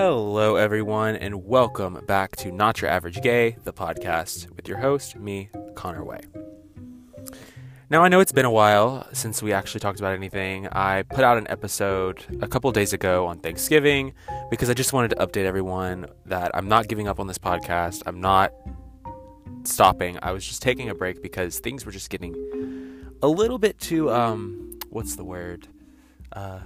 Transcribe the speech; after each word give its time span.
Hello, 0.00 0.54
everyone, 0.54 1.16
and 1.16 1.44
welcome 1.44 2.04
back 2.06 2.36
to 2.36 2.52
Not 2.52 2.80
Your 2.80 2.88
Average 2.88 3.20
Gay, 3.20 3.56
the 3.64 3.72
podcast 3.72 4.48
with 4.54 4.68
your 4.68 4.78
host, 4.78 5.16
me, 5.16 5.50
Connor 5.74 6.04
Way. 6.04 6.20
Now, 7.90 8.04
I 8.04 8.08
know 8.08 8.20
it's 8.20 8.30
been 8.30 8.44
a 8.44 8.50
while 8.50 9.08
since 9.12 9.42
we 9.42 9.52
actually 9.52 9.80
talked 9.80 9.98
about 9.98 10.14
anything. 10.14 10.68
I 10.68 11.02
put 11.02 11.24
out 11.24 11.36
an 11.36 11.48
episode 11.50 12.24
a 12.40 12.46
couple 12.46 12.70
days 12.70 12.92
ago 12.92 13.26
on 13.26 13.40
Thanksgiving 13.40 14.14
because 14.50 14.70
I 14.70 14.74
just 14.74 14.92
wanted 14.92 15.08
to 15.08 15.16
update 15.16 15.46
everyone 15.46 16.06
that 16.26 16.52
I'm 16.54 16.68
not 16.68 16.86
giving 16.86 17.08
up 17.08 17.18
on 17.18 17.26
this 17.26 17.38
podcast. 17.38 18.04
I'm 18.06 18.20
not 18.20 18.52
stopping. 19.64 20.16
I 20.22 20.30
was 20.30 20.46
just 20.46 20.62
taking 20.62 20.90
a 20.90 20.94
break 20.94 21.22
because 21.24 21.58
things 21.58 21.84
were 21.84 21.90
just 21.90 22.08
getting 22.08 22.36
a 23.20 23.26
little 23.26 23.58
bit 23.58 23.80
too, 23.80 24.12
um, 24.12 24.78
what's 24.90 25.16
the 25.16 25.24
word? 25.24 25.66
Uh, 26.30 26.60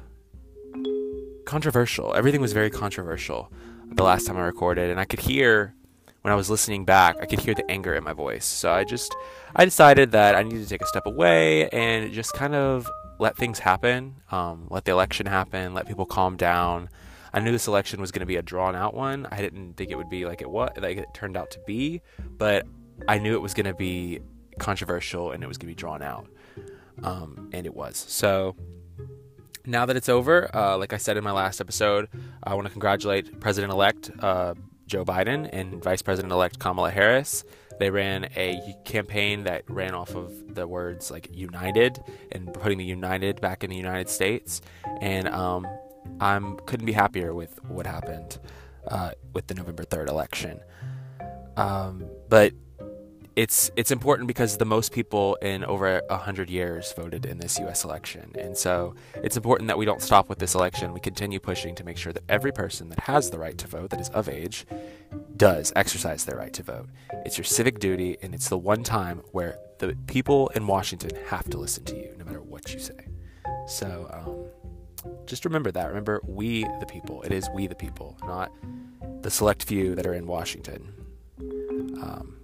controversial. 1.45 2.15
Everything 2.15 2.41
was 2.41 2.53
very 2.53 2.71
controversial 2.71 3.53
the 3.95 4.03
last 4.03 4.27
time 4.27 4.37
I 4.37 4.43
recorded, 4.43 4.91
and 4.91 4.99
I 4.99 5.05
could 5.05 5.21
hear 5.21 5.75
when 6.23 6.33
I 6.33 6.37
was 6.37 6.49
listening 6.49 6.85
back, 6.85 7.17
I 7.21 7.27
could 7.27 7.41
hear 7.41 7.55
the 7.55 7.69
anger 7.71 7.95
in 7.95 8.05
my 8.05 8.13
voice. 8.13 8.45
So 8.45 8.73
I 8.73 8.85
just 8.85 9.15
I 9.55 9.65
decided 9.65 10.13
that 10.13 10.35
I 10.35 10.43
needed 10.43 10.63
to 10.63 10.69
take 10.69 10.83
a 10.83 10.87
step 10.87 11.07
away 11.07 11.69
and 11.71 12.13
just 12.13 12.33
kind 12.33 12.55
of 12.55 12.89
let 13.19 13.37
things 13.37 13.59
happen, 13.59 14.17
um, 14.31 14.67
let 14.71 14.85
the 14.85 14.93
election 14.93 15.27
happen, 15.27 15.75
let 15.75 15.87
people 15.87 16.07
calm 16.07 16.37
down. 16.37 16.89
I 17.35 17.41
knew 17.41 17.51
this 17.51 17.67
election 17.67 18.01
was 18.01 18.13
going 18.13 18.21
to 18.21 18.27
be 18.27 18.37
a 18.37 18.43
drawn 18.43 18.77
out 18.77 18.95
one. 18.95 19.27
I 19.31 19.39
didn't 19.39 19.75
think 19.75 19.91
it 19.91 19.97
would 19.97 20.11
be 20.11 20.25
like 20.25 20.43
it 20.43 20.51
what 20.51 20.81
like 20.81 20.97
it 20.97 21.09
turned 21.13 21.37
out 21.37 21.51
to 21.53 21.61
be, 21.67 22.03
but 22.39 22.67
I 23.09 23.19
knew 23.19 23.35
it 23.35 23.43
was 23.43 23.55
going 23.55 23.67
to 23.67 23.75
be 23.75 24.21
controversial 24.59 25.33
and 25.33 25.43
it 25.43 25.47
was 25.47 25.59
going 25.59 25.69
to 25.69 25.75
be 25.75 25.81
drawn 25.81 26.03
out, 26.03 26.29
um, 27.03 27.51
and 27.53 27.67
it 27.67 27.75
was. 27.75 27.97
So 27.97 28.55
now 29.67 29.87
that 29.87 29.97
it's 29.97 30.09
over, 30.09 30.55
uh, 30.55 30.77
like 30.77 30.93
I 30.93 30.97
said 30.97 31.17
in 31.17 31.25
my 31.25 31.33
last 31.33 31.61
episode, 31.61 32.09
I 32.43 32.55
want 32.55 32.67
to 32.67 32.73
congratulate 32.73 33.41
President 33.41 33.73
elect 33.73 34.11
uh, 34.21 34.55
Joe 34.87 35.05
Biden 35.05 35.49
and 35.53 35.83
Vice 35.83 36.03
President 36.03 36.33
elect 36.33 36.59
Kamala 36.59 36.91
Harris. 36.91 37.45
They 37.79 37.91
ran 37.91 38.29
a 38.37 38.77
campaign 38.85 39.45
that 39.45 39.65
ran 39.69 39.95
off 39.95 40.15
of 40.15 40.55
the 40.55 40.67
words 40.69 41.11
like 41.11 41.29
united 41.33 42.03
and 42.31 42.53
putting 42.53 42.79
the 42.79 42.85
united 42.85 43.41
back 43.41 43.65
in 43.65 43.71
the 43.71 43.77
United 43.77 44.09
States. 44.09 44.61
And 45.01 45.29
um, 45.29 45.67
I 46.21 46.39
couldn't 46.67 46.87
be 46.87 46.93
happier 46.93 47.35
with 47.35 47.63
what 47.65 47.87
happened 47.87 48.39
uh, 48.89 49.13
with 49.33 49.47
the 49.47 49.55
November 49.55 49.85
3rd 49.85 50.09
election. 50.09 50.61
Um, 51.57 52.05
but 52.29 52.53
it's 53.35 53.71
it's 53.77 53.91
important 53.91 54.29
because 54.29 54.59
the 54.59 54.65
most 54.65 54.93
people 54.93 55.37
in 55.37 55.65
over 55.65 56.03
a 56.11 56.17
hundred 56.17 56.51
years 56.51 56.93
voted 56.93 57.25
in 57.25 57.39
this 57.39 57.59
U.S. 57.61 57.85
election, 57.85 58.33
and 58.39 58.57
so 58.57 58.95
it's 59.17 59.37
important 59.37 59.69
that 59.69 59.79
we 59.79 59.85
don't 59.85 60.03
stop 60.03 60.29
with 60.29 60.39
this 60.39 60.55
election. 60.55 60.93
We 60.93 61.01
continue 61.01 61.41
pushing 61.41 61.75
to 61.77 61.85
make 61.85 61.97
sure 61.97 62.13
that 62.13 62.25
every 62.29 62.53
person 62.53 62.89
that 62.91 63.01
has 63.01 63.31
the 63.31 63.39
right 63.39 63.57
to 63.59 63.67
vote, 63.67 63.91
that 63.91 64.01
is 64.01 64.11
of 64.11 64.29
age, 64.29 64.67
does 65.37 65.73
exercise 65.77 66.25
their 66.25 66.37
right 66.37 66.53
to 66.53 66.63
vote. 66.63 66.89
It's 67.25 67.39
your 67.39 67.45
civic 67.45 67.79
duty, 67.79 68.19
and 68.23 68.35
it's 68.35 68.49
the 68.49 68.59
one 68.59 68.83
time 68.83 69.23
where 69.33 69.59
the 69.79 69.97
people 70.07 70.49
in 70.49 70.67
Washington 70.67 71.11
have 71.29 71.49
to 71.51 71.59
listen 71.59 71.85
to 71.85 71.97
you, 71.97 72.15
no 72.19 72.25
matter 72.25 72.43
what 72.43 72.75
you 72.75 72.81
say. 72.81 73.09
So 73.67 74.11
um, 74.13 75.15
just 75.27 75.47
remember 75.47 75.71
that. 75.71 75.89
Remember, 75.89 76.21
we 76.27 76.65
the 76.81 76.87
people. 76.87 77.23
It 77.23 77.33
is 77.33 77.49
we 77.55 77.67
the 77.67 77.75
people, 77.75 78.19
not 78.25 78.53
the 79.23 79.31
select 79.31 79.65
few 79.65 79.95
that 79.95 80.07
are 80.07 80.15
in 80.15 80.27
Washington. 80.27 80.93
Um, 82.03 82.37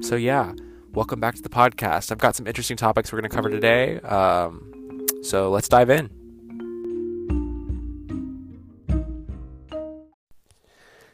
so, 0.00 0.16
yeah, 0.16 0.52
welcome 0.92 1.20
back 1.20 1.34
to 1.34 1.42
the 1.42 1.48
podcast. 1.48 2.12
I've 2.12 2.18
got 2.18 2.36
some 2.36 2.46
interesting 2.46 2.76
topics 2.76 3.12
we're 3.12 3.20
going 3.20 3.30
to 3.30 3.34
cover 3.36 3.50
today. 3.50 3.98
Um, 4.00 5.06
so, 5.22 5.50
let's 5.50 5.68
dive 5.68 5.90
in. 5.90 6.10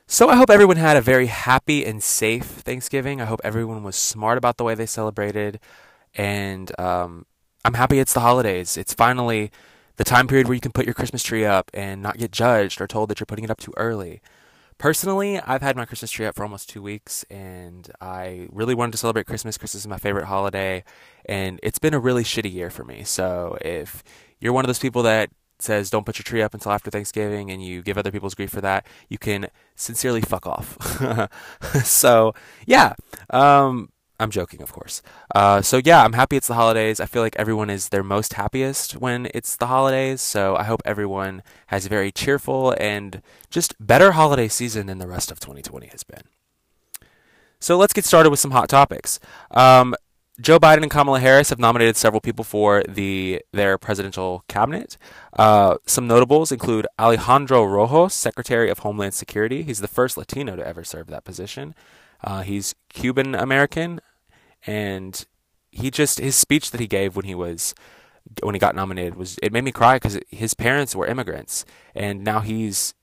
So, 0.06 0.28
I 0.28 0.36
hope 0.36 0.50
everyone 0.50 0.76
had 0.76 0.96
a 0.96 1.00
very 1.00 1.26
happy 1.26 1.84
and 1.84 2.02
safe 2.02 2.44
Thanksgiving. 2.44 3.20
I 3.20 3.24
hope 3.24 3.40
everyone 3.42 3.82
was 3.82 3.96
smart 3.96 4.38
about 4.38 4.58
the 4.58 4.64
way 4.64 4.74
they 4.74 4.86
celebrated. 4.86 5.58
And 6.14 6.78
um, 6.78 7.26
I'm 7.64 7.74
happy 7.74 7.98
it's 7.98 8.12
the 8.12 8.20
holidays. 8.20 8.76
It's 8.76 8.94
finally 8.94 9.50
the 9.96 10.04
time 10.04 10.26
period 10.26 10.46
where 10.46 10.54
you 10.54 10.60
can 10.60 10.72
put 10.72 10.84
your 10.84 10.94
Christmas 10.94 11.22
tree 11.22 11.44
up 11.44 11.70
and 11.72 12.02
not 12.02 12.18
get 12.18 12.32
judged 12.32 12.80
or 12.80 12.86
told 12.86 13.08
that 13.10 13.20
you're 13.20 13.26
putting 13.26 13.44
it 13.44 13.50
up 13.50 13.58
too 13.58 13.72
early. 13.76 14.20
Personally, 14.78 15.40
I've 15.40 15.62
had 15.62 15.76
my 15.76 15.84
Christmas 15.84 16.10
tree 16.10 16.26
up 16.26 16.34
for 16.34 16.42
almost 16.42 16.68
two 16.68 16.82
weeks, 16.82 17.24
and 17.30 17.90
I 18.00 18.48
really 18.50 18.74
wanted 18.74 18.92
to 18.92 18.98
celebrate 18.98 19.26
Christmas. 19.26 19.56
Christmas 19.56 19.82
is 19.82 19.88
my 19.88 19.98
favorite 19.98 20.26
holiday, 20.26 20.84
and 21.26 21.60
it's 21.62 21.78
been 21.78 21.94
a 21.94 22.00
really 22.00 22.24
shitty 22.24 22.52
year 22.52 22.70
for 22.70 22.84
me. 22.84 23.04
So 23.04 23.56
if 23.60 24.02
you're 24.40 24.52
one 24.52 24.64
of 24.64 24.68
those 24.68 24.78
people 24.78 25.02
that 25.04 25.30
says 25.60 25.88
don't 25.88 26.04
put 26.04 26.18
your 26.18 26.24
tree 26.24 26.42
up 26.42 26.52
until 26.52 26.72
after 26.72 26.90
Thanksgiving 26.90 27.50
and 27.50 27.64
you 27.64 27.80
give 27.82 27.96
other 27.96 28.10
people's 28.10 28.34
grief 28.34 28.50
for 28.50 28.60
that, 28.60 28.86
you 29.08 29.18
can 29.18 29.48
sincerely 29.76 30.20
fuck 30.20 30.46
off. 30.46 30.76
so 31.84 32.34
yeah, 32.66 32.94
um, 33.30 33.90
I'm 34.20 34.30
joking, 34.30 34.62
of 34.62 34.72
course. 34.72 35.02
Uh, 35.34 35.60
so 35.60 35.80
yeah, 35.84 36.04
I'm 36.04 36.12
happy 36.12 36.36
it's 36.36 36.46
the 36.46 36.54
holidays. 36.54 37.00
I 37.00 37.06
feel 37.06 37.22
like 37.22 37.34
everyone 37.36 37.68
is 37.68 37.88
their 37.88 38.04
most 38.04 38.34
happiest 38.34 38.92
when 38.96 39.28
it's 39.34 39.56
the 39.56 39.66
holidays. 39.66 40.20
So 40.20 40.56
I 40.56 40.64
hope 40.64 40.82
everyone 40.84 41.42
has 41.68 41.86
a 41.86 41.88
very 41.88 42.12
cheerful 42.12 42.74
and 42.78 43.20
just 43.50 43.74
better 43.84 44.12
holiday 44.12 44.48
season 44.48 44.86
than 44.86 44.98
the 44.98 45.08
rest 45.08 45.32
of 45.32 45.40
2020 45.40 45.88
has 45.88 46.04
been. 46.04 46.22
So 47.58 47.76
let's 47.76 47.92
get 47.92 48.04
started 48.04 48.30
with 48.30 48.38
some 48.38 48.52
hot 48.52 48.68
topics. 48.68 49.18
Um, 49.50 49.96
Joe 50.40 50.58
Biden 50.58 50.82
and 50.82 50.90
Kamala 50.90 51.20
Harris 51.20 51.50
have 51.50 51.60
nominated 51.60 51.96
several 51.96 52.20
people 52.20 52.44
for 52.44 52.82
the 52.88 53.40
their 53.52 53.78
presidential 53.78 54.44
cabinet. 54.48 54.98
Uh, 55.32 55.76
some 55.86 56.08
notables 56.08 56.50
include 56.50 56.88
Alejandro 56.98 57.64
Rojos, 57.64 58.10
Secretary 58.12 58.68
of 58.68 58.80
Homeland 58.80 59.14
Security. 59.14 59.62
He's 59.62 59.80
the 59.80 59.88
first 59.88 60.16
Latino 60.16 60.56
to 60.56 60.66
ever 60.66 60.82
serve 60.82 61.06
that 61.06 61.24
position. 61.24 61.74
Uh, 62.22 62.42
he's 62.42 62.74
Cuban 62.88 63.34
American, 63.34 64.00
and 64.66 65.24
he 65.70 65.90
just 65.90 66.18
his 66.18 66.36
speech 66.36 66.70
that 66.70 66.80
he 66.80 66.86
gave 66.86 67.16
when 67.16 67.24
he 67.24 67.34
was 67.34 67.74
when 68.42 68.54
he 68.54 68.58
got 68.58 68.74
nominated 68.74 69.16
was 69.16 69.38
it 69.42 69.52
made 69.52 69.64
me 69.64 69.72
cry 69.72 69.96
because 69.96 70.18
his 70.30 70.54
parents 70.54 70.94
were 70.94 71.06
immigrants, 71.06 71.64
and 71.94 72.24
now 72.24 72.40
he's 72.40 72.94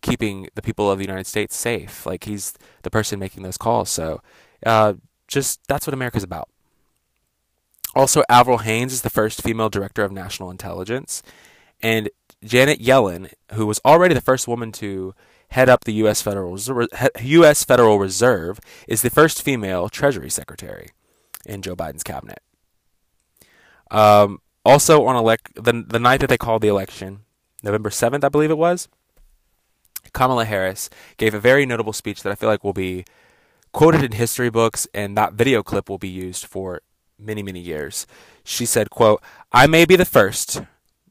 keeping 0.00 0.48
the 0.54 0.62
people 0.62 0.90
of 0.90 0.98
the 0.98 1.04
United 1.04 1.26
States 1.26 1.56
safe. 1.56 2.06
Like 2.06 2.24
he's 2.24 2.54
the 2.82 2.90
person 2.90 3.18
making 3.18 3.42
those 3.42 3.58
calls. 3.58 3.90
So, 3.90 4.20
uh, 4.64 4.94
just 5.28 5.60
that's 5.68 5.86
what 5.86 5.94
America's 5.94 6.22
about. 6.22 6.48
Also, 7.94 8.22
Avril 8.28 8.58
Haines 8.58 8.92
is 8.92 9.02
the 9.02 9.10
first 9.10 9.42
female 9.42 9.68
director 9.68 10.02
of 10.02 10.12
national 10.12 10.50
intelligence, 10.50 11.22
and 11.82 12.08
Janet 12.42 12.80
Yellen, 12.80 13.32
who 13.52 13.66
was 13.66 13.80
already 13.84 14.14
the 14.14 14.20
first 14.20 14.48
woman 14.48 14.72
to 14.72 15.14
head 15.52 15.68
up 15.68 15.84
the 15.84 15.92
U.S. 15.94 16.22
Federal 16.22 16.58
U.S. 17.20 17.64
Federal 17.64 17.98
Reserve, 17.98 18.58
is 18.88 19.02
the 19.02 19.10
first 19.10 19.42
female 19.42 19.88
Treasury 19.88 20.30
Secretary 20.30 20.90
in 21.46 21.62
Joe 21.62 21.76
Biden's 21.76 22.02
cabinet. 22.02 22.40
Um, 23.90 24.40
also, 24.64 25.04
on 25.04 25.16
elect 25.16 25.54
the 25.54 25.84
the 25.86 25.98
night 25.98 26.20
that 26.20 26.28
they 26.28 26.38
called 26.38 26.62
the 26.62 26.68
election, 26.68 27.20
November 27.62 27.90
seventh, 27.90 28.24
I 28.24 28.28
believe 28.28 28.50
it 28.50 28.58
was, 28.58 28.88
Kamala 30.12 30.44
Harris 30.44 30.88
gave 31.16 31.34
a 31.34 31.40
very 31.40 31.66
notable 31.66 31.92
speech 31.92 32.22
that 32.22 32.32
I 32.32 32.34
feel 32.34 32.48
like 32.48 32.64
will 32.64 32.72
be 32.72 33.04
quoted 33.72 34.02
in 34.02 34.12
history 34.12 34.50
books, 34.50 34.86
and 34.94 35.16
that 35.16 35.34
video 35.34 35.62
clip 35.62 35.88
will 35.88 35.98
be 35.98 36.08
used 36.08 36.46
for 36.46 36.80
many 37.18 37.42
many 37.42 37.60
years. 37.60 38.06
She 38.44 38.64
said, 38.64 38.90
"quote 38.90 39.22
I 39.52 39.66
may 39.66 39.84
be 39.84 39.96
the 39.96 40.04
first, 40.04 40.62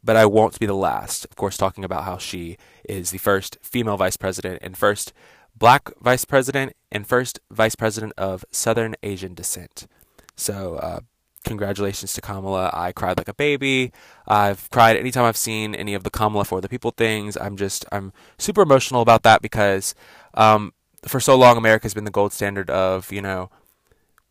but 0.04 0.16
I 0.16 0.26
won't 0.26 0.60
be 0.60 0.66
the 0.66 0.74
last." 0.74 1.26
Of 1.26 1.36
course, 1.36 1.58
talking 1.58 1.84
about 1.84 2.04
how 2.04 2.18
she 2.18 2.58
is 2.88 3.12
the 3.12 3.18
first 3.18 3.58
female 3.62 3.98
vice 3.98 4.18
president 4.18 4.60
and 4.62 4.78
first 4.78 5.14
black 5.56 5.92
vice 6.00 6.26
president 6.26 6.74
and 6.92 7.08
first 7.08 7.40
vice 7.52 7.76
president 7.76 8.14
of 8.18 8.46
Southern 8.52 8.96
Asian 9.04 9.34
descent. 9.34 9.88
So, 10.36 10.76
uh, 10.76 11.00
congratulations 11.44 12.14
to 12.14 12.22
Kamala. 12.22 12.72
I 12.74 12.92
cried 12.92 13.18
like 13.18 13.28
a 13.28 13.34
baby. 13.34 13.92
I've 14.28 14.70
cried 14.70 14.98
anytime 14.98 15.26
I've 15.26 15.38
seen 15.38 15.76
any 15.76 15.94
of 15.94 16.04
the 16.04 16.10
Kamala 16.10 16.46
for 16.46 16.62
the 16.62 16.70
People 16.70 16.92
things. 16.92 17.38
I'm 17.38 17.58
just, 17.58 17.86
I'm 17.92 18.14
super 18.38 18.62
emotional 18.62 19.02
about 19.02 19.24
that 19.24 19.42
because 19.42 19.94
um, 20.34 20.74
for 21.06 21.20
so 21.20 21.36
long, 21.36 21.58
America 21.58 21.86
has 21.86 21.94
been 21.94 22.06
the 22.06 22.12
gold 22.12 22.34
standard 22.34 22.70
of, 22.70 23.12
you 23.12 23.22
know, 23.22 23.50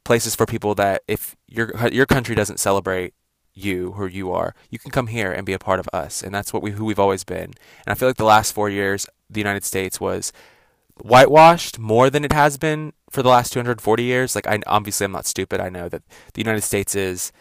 places 0.04 0.34
for 0.34 0.46
people 0.46 0.74
that 0.74 1.02
if 1.06 1.36
your 1.46 1.72
your 1.92 2.06
country 2.06 2.34
doesn't 2.34 2.58
celebrate 2.58 3.14
you 3.54 3.92
who 3.92 4.06
you 4.06 4.32
are, 4.32 4.54
you 4.70 4.78
can 4.78 4.90
come 4.90 5.08
here 5.08 5.32
and 5.32 5.46
be 5.46 5.52
a 5.52 5.58
part 5.58 5.80
of 5.80 5.88
us, 5.92 6.22
and 6.22 6.34
that's 6.34 6.52
what 6.52 6.62
we 6.62 6.72
who 6.72 6.84
we've 6.84 6.98
always 6.98 7.24
been. 7.24 7.52
And 7.84 7.88
I 7.88 7.94
feel 7.94 8.08
like 8.08 8.16
the 8.16 8.24
last 8.24 8.52
four 8.52 8.68
years, 8.68 9.06
the 9.28 9.40
United 9.40 9.64
States 9.64 10.00
was 10.00 10.32
whitewashed 11.02 11.78
more 11.78 12.10
than 12.10 12.24
it 12.24 12.32
has 12.32 12.58
been 12.58 12.92
for 13.10 13.22
the 13.22 13.28
last 13.28 13.52
240 13.52 14.02
years. 14.02 14.34
Like, 14.34 14.46
I 14.46 14.60
obviously 14.66 15.04
I'm 15.04 15.12
not 15.12 15.26
stupid. 15.26 15.60
I 15.60 15.68
know 15.68 15.88
that 15.88 16.02
the 16.34 16.40
United 16.40 16.62
States 16.62 16.94
is 16.94 17.32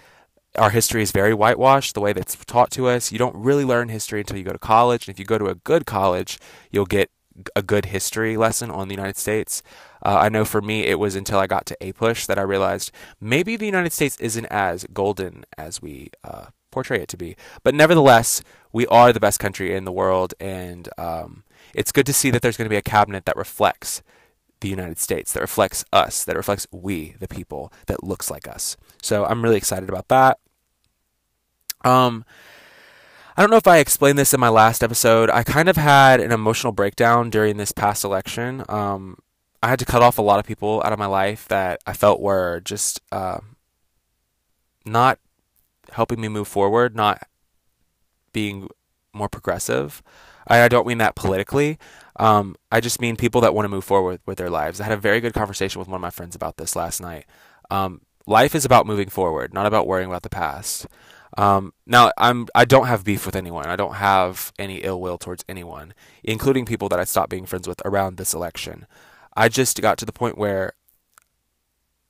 our 0.55 0.71
history 0.71 1.01
is 1.01 1.11
very 1.11 1.33
whitewashed. 1.33 1.93
The 1.93 2.01
way 2.01 2.13
that's 2.13 2.35
taught 2.45 2.71
to 2.71 2.87
us, 2.87 3.11
you 3.11 3.19
don't 3.19 3.35
really 3.35 3.65
learn 3.65 3.89
history 3.89 4.21
until 4.21 4.37
you 4.37 4.43
go 4.43 4.51
to 4.51 4.59
college. 4.59 5.07
And 5.07 5.13
if 5.13 5.19
you 5.19 5.25
go 5.25 5.37
to 5.37 5.47
a 5.47 5.55
good 5.55 5.85
college, 5.85 6.39
you'll 6.71 6.85
get 6.85 7.11
a 7.55 7.61
good 7.61 7.85
history 7.85 8.37
lesson 8.37 8.71
on 8.71 8.87
the 8.87 8.95
United 8.95 9.17
States. 9.17 9.61
Uh, 10.05 10.17
I 10.19 10.29
know 10.29 10.45
for 10.45 10.61
me, 10.61 10.85
it 10.85 10.99
was 10.99 11.15
until 11.15 11.39
I 11.39 11.47
got 11.47 11.65
to 11.67 11.77
APUSH 11.81 12.27
that 12.27 12.39
I 12.39 12.43
realized 12.43 12.91
maybe 13.19 13.55
the 13.55 13.65
United 13.65 13.93
States 13.93 14.17
isn't 14.19 14.45
as 14.45 14.85
golden 14.93 15.45
as 15.57 15.81
we 15.81 16.09
uh, 16.23 16.47
portray 16.71 17.01
it 17.01 17.09
to 17.09 17.17
be. 17.17 17.35
But 17.63 17.75
nevertheless, 17.75 18.41
we 18.71 18.85
are 18.87 19.11
the 19.11 19.19
best 19.19 19.39
country 19.39 19.75
in 19.75 19.85
the 19.85 19.91
world, 19.91 20.33
and 20.39 20.87
um, 20.97 21.43
it's 21.73 21.91
good 21.91 22.05
to 22.05 22.13
see 22.13 22.29
that 22.31 22.41
there's 22.41 22.57
going 22.57 22.65
to 22.65 22.69
be 22.69 22.77
a 22.77 22.81
cabinet 22.81 23.25
that 23.25 23.35
reflects 23.35 24.01
the 24.61 24.69
United 24.69 24.99
States, 24.99 25.33
that 25.33 25.41
reflects 25.41 25.85
us, 25.93 26.23
that 26.25 26.35
reflects 26.35 26.67
we, 26.71 27.15
the 27.19 27.27
people, 27.27 27.71
that 27.87 28.03
looks 28.03 28.29
like 28.29 28.47
us. 28.47 28.75
So 29.01 29.25
I'm 29.25 29.41
really 29.41 29.57
excited 29.57 29.89
about 29.89 30.09
that. 30.09 30.39
Um, 31.83 32.25
I 33.39 33.41
don't 33.43 33.51
know 33.51 33.55
if 33.55 33.67
I 33.67 33.77
explained 33.77 34.19
this 34.19 34.33
in 34.33 34.39
my 34.41 34.49
last 34.49 34.83
episode. 34.83 35.29
I 35.29 35.43
kind 35.43 35.69
of 35.69 35.77
had 35.77 36.19
an 36.19 36.33
emotional 36.33 36.73
breakdown 36.73 37.29
during 37.29 37.55
this 37.55 37.71
past 37.71 38.03
election. 38.03 38.65
Um, 38.67 39.17
I 39.63 39.69
had 39.69 39.79
to 39.79 39.85
cut 39.85 40.01
off 40.01 40.17
a 40.17 40.21
lot 40.21 40.39
of 40.39 40.45
people 40.45 40.81
out 40.83 40.91
of 40.91 40.99
my 40.99 41.05
life 41.05 41.47
that 41.47 41.79
I 41.87 41.93
felt 41.93 42.19
were 42.19 42.59
just 42.59 42.99
uh, 43.13 43.39
not 44.85 45.19
helping 45.93 46.19
me 46.19 46.27
move 46.27 46.49
forward, 46.49 46.97
not 46.97 47.29
being 48.33 48.67
more 49.13 49.29
progressive. 49.29 50.03
I, 50.45 50.63
I 50.63 50.67
don't 50.67 50.85
mean 50.85 50.97
that 50.97 51.15
politically. 51.15 51.79
Um, 52.17 52.57
I 52.73 52.81
just 52.81 52.99
mean 52.99 53.15
people 53.15 53.39
that 53.39 53.53
want 53.53 53.63
to 53.63 53.69
move 53.69 53.85
forward 53.85 54.19
with 54.25 54.37
their 54.37 54.49
lives. 54.49 54.81
I 54.81 54.83
had 54.83 54.91
a 54.91 54.97
very 54.97 55.21
good 55.21 55.33
conversation 55.33 55.79
with 55.79 55.87
one 55.87 55.95
of 55.95 56.01
my 56.01 56.09
friends 56.09 56.35
about 56.35 56.57
this 56.57 56.75
last 56.75 56.99
night. 56.99 57.25
Um, 57.71 58.01
life 58.27 58.53
is 58.53 58.65
about 58.65 58.85
moving 58.85 59.07
forward, 59.07 59.53
not 59.53 59.65
about 59.65 59.87
worrying 59.87 60.09
about 60.09 60.23
the 60.23 60.29
past. 60.29 60.87
Um, 61.37 61.73
now 61.85 62.11
I'm 62.17 62.47
I 62.55 62.65
don't 62.65 62.87
have 62.87 63.03
beef 63.03 63.25
with 63.25 63.35
anyone. 63.35 63.67
I 63.67 63.75
don't 63.75 63.95
have 63.95 64.51
any 64.57 64.77
ill 64.77 64.99
will 64.99 65.17
towards 65.17 65.45
anyone, 65.47 65.93
including 66.23 66.65
people 66.65 66.89
that 66.89 66.99
I 66.99 67.03
stopped 67.03 67.29
being 67.29 67.45
friends 67.45 67.67
with 67.67 67.81
around 67.85 68.17
this 68.17 68.33
election. 68.33 68.85
I 69.35 69.47
just 69.49 69.81
got 69.81 69.97
to 69.99 70.05
the 70.05 70.11
point 70.11 70.37
where 70.37 70.73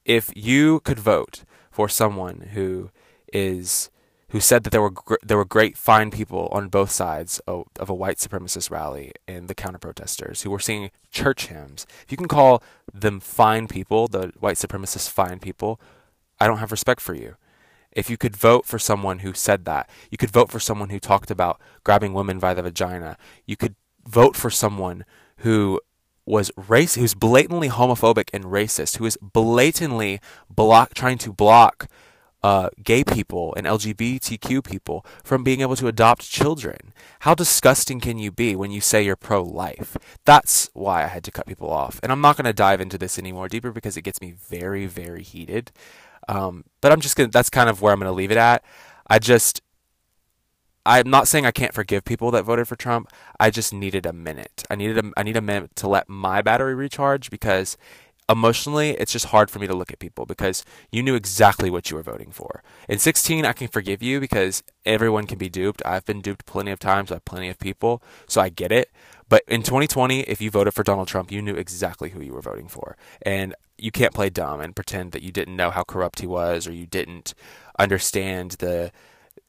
if 0.06 0.32
you 0.36 0.80
could 0.82 1.00
vote 1.00 1.44
for 1.70 1.90
someone 1.90 2.50
who 2.54 2.92
is 3.32 3.92
who 4.30 4.40
said 4.40 4.64
that 4.64 4.70
there 4.70 4.82
were 4.82 4.92
gr- 4.92 5.16
there 5.24 5.38
were 5.38 5.46
great 5.46 5.78
fine 5.78 6.12
people 6.12 6.48
on 6.52 6.70
both 6.70 6.92
sides 6.92 7.40
of, 7.40 7.66
of 7.80 7.90
a 7.90 7.94
white 7.94 8.18
supremacist 8.18 8.72
rally 8.72 9.12
and 9.28 9.48
the 9.48 9.56
counter 9.56 9.80
protesters 9.80 10.44
who 10.44 10.50
were 10.50 10.60
singing 10.60 10.92
church 11.12 11.48
hymns. 11.48 11.86
If 12.04 12.12
you 12.12 12.18
can 12.18 12.28
call 12.28 12.64
them 12.94 13.20
fine 13.20 13.68
people, 13.68 14.08
the 14.08 14.32
white 14.40 14.58
supremacist 14.58 15.10
fine 15.10 15.40
people, 15.40 15.80
I 16.40 16.48
don't 16.48 16.60
have 16.60 16.72
respect 16.72 17.02
for 17.02 17.14
you. 17.14 17.36
If 17.92 18.10
you 18.10 18.18
could 18.18 18.36
vote 18.36 18.66
for 18.66 18.80
someone 18.80 19.20
who 19.20 19.34
said 19.34 19.66
that, 19.66 19.90
you 20.12 20.18
could 20.18 20.32
vote 20.32 20.52
for 20.52 20.60
someone 20.60 20.90
who 20.90 21.00
talked 21.00 21.32
about 21.32 21.60
grabbing 21.84 22.14
women 22.14 22.40
by 22.40 22.54
the 22.54 22.62
vagina. 22.62 23.18
You 23.46 23.58
could 23.58 23.76
vote 24.06 24.36
for 24.36 24.50
someone 24.50 25.06
who 25.38 25.80
was 26.26 26.52
race 26.56 26.94
who's 26.94 27.16
blatantly 27.16 27.70
homophobic 27.70 28.30
and 28.32 28.46
racist, 28.46 28.98
who 28.98 29.06
is 29.06 29.18
blatantly 29.22 30.20
block 30.50 30.94
trying 30.94 31.18
to 31.18 31.34
block 31.34 31.88
uh, 32.42 32.70
gay 32.84 33.04
people 33.04 33.54
and 33.56 33.68
LGBTQ 33.68 34.64
people 34.64 35.06
from 35.24 35.44
being 35.44 35.62
able 35.62 35.76
to 35.76 35.88
adopt 35.88 36.30
children. 36.30 36.94
How 37.22 37.34
disgusting 37.34 38.00
can 38.00 38.18
you 38.18 38.32
be 38.32 38.56
when 38.56 38.72
you 38.72 38.80
say 38.80 39.04
you're 39.04 39.16
pro 39.16 39.44
life? 39.44 39.98
That's 40.26 40.70
why 40.74 41.04
I 41.04 41.08
had 41.08 41.24
to 41.26 41.32
cut 41.32 41.48
people 41.48 41.70
off. 41.70 42.00
And 42.02 42.12
I'm 42.12 42.22
not 42.22 42.38
going 42.38 42.46
to 42.46 42.54
dive 42.54 42.80
into 42.80 42.98
this 42.98 43.20
anymore 43.20 43.50
deeper 43.50 43.72
because 43.72 43.98
it 43.98 44.04
gets 44.04 44.22
me 44.22 44.32
very, 44.32 44.86
very 44.86 45.24
heated. 45.24 45.72
Um, 46.30 46.64
but 46.80 46.92
I'm 46.92 47.02
just 47.02 47.18
to, 47.18 47.28
that's 47.28 47.50
kind 47.50 47.70
of 47.70 47.82
where 47.82 47.92
I'm 47.92 48.00
to 48.02 48.12
leave 48.12 48.32
it 48.32 48.38
at. 48.38 48.64
I 49.10 49.18
just, 49.18 49.62
I'm 50.86 51.10
not 51.10 51.28
saying 51.28 51.48
I 51.48 51.52
can't 51.52 51.74
forgive 51.74 52.06
people 52.06 52.30
that 52.32 52.44
voted 52.44 52.68
for 52.68 52.76
Trump. 52.76 53.12
I 53.40 53.50
just 53.50 53.74
needed 53.74 54.06
a 54.06 54.14
minute. 54.14 54.64
I 54.70 54.76
needed 54.76 55.04
a, 55.04 55.12
I 55.18 55.24
need 55.24 55.36
a 55.36 55.42
minute 55.42 55.76
to 55.78 55.88
let 55.88 56.08
my 56.08 56.44
battery 56.44 56.76
recharge 56.76 57.32
because 57.32 57.78
emotionally 58.30 58.92
it's 58.92 59.12
just 59.12 59.26
hard 59.26 59.50
for 59.50 59.58
me 59.58 59.66
to 59.66 59.74
look 59.74 59.92
at 59.92 59.98
people 59.98 60.28
because 60.28 60.64
you 60.92 61.02
knew 61.02 61.16
exactly 61.16 61.72
what 61.72 61.90
you 61.90 61.98
were 61.98 62.04
voting 62.04 62.32
for. 62.32 62.62
In 62.88 63.00
16 63.00 63.44
I 63.44 63.54
can 63.54 63.68
forgive 63.68 64.04
you 64.04 64.20
because 64.20 64.62
everyone 64.86 65.26
can 65.26 65.40
be 65.40 65.50
duped. 65.50 65.82
I've 65.84 66.06
been 66.06 66.22
duped 66.22 66.46
plenty 66.46 66.70
of 66.70 66.78
times 66.78 67.10
by 67.10 67.18
plenty 67.26 67.50
of 67.50 67.58
people, 67.58 68.04
so 68.28 68.40
I 68.40 68.50
get 68.50 68.72
it. 68.72 68.92
But 69.28 69.44
in 69.48 69.64
2020, 69.64 70.22
if 70.22 70.42
you 70.42 70.52
voted 70.52 70.76
for 70.76 70.84
Donald 70.84 71.08
Trump, 71.08 71.32
you 71.32 71.42
knew 71.42 71.56
exactly 71.56 72.12
who 72.12 72.22
you 72.22 72.34
were 72.34 72.42
voting 72.42 72.68
for. 72.68 72.98
And 73.24 73.56
you 73.84 73.92
can't 73.92 74.14
play 74.14 74.30
dumb 74.30 74.62
and 74.62 74.76
pretend 74.76 75.12
that 75.12 75.24
you 75.24 75.32
didn't 75.32 75.56
know 75.56 75.72
how 75.72 75.84
corrupt 75.84 76.20
he 76.20 76.28
was 76.28 76.68
or 76.68 76.72
you 76.72 76.86
didn't 76.86 77.34
understand 77.78 78.52
the 78.60 78.92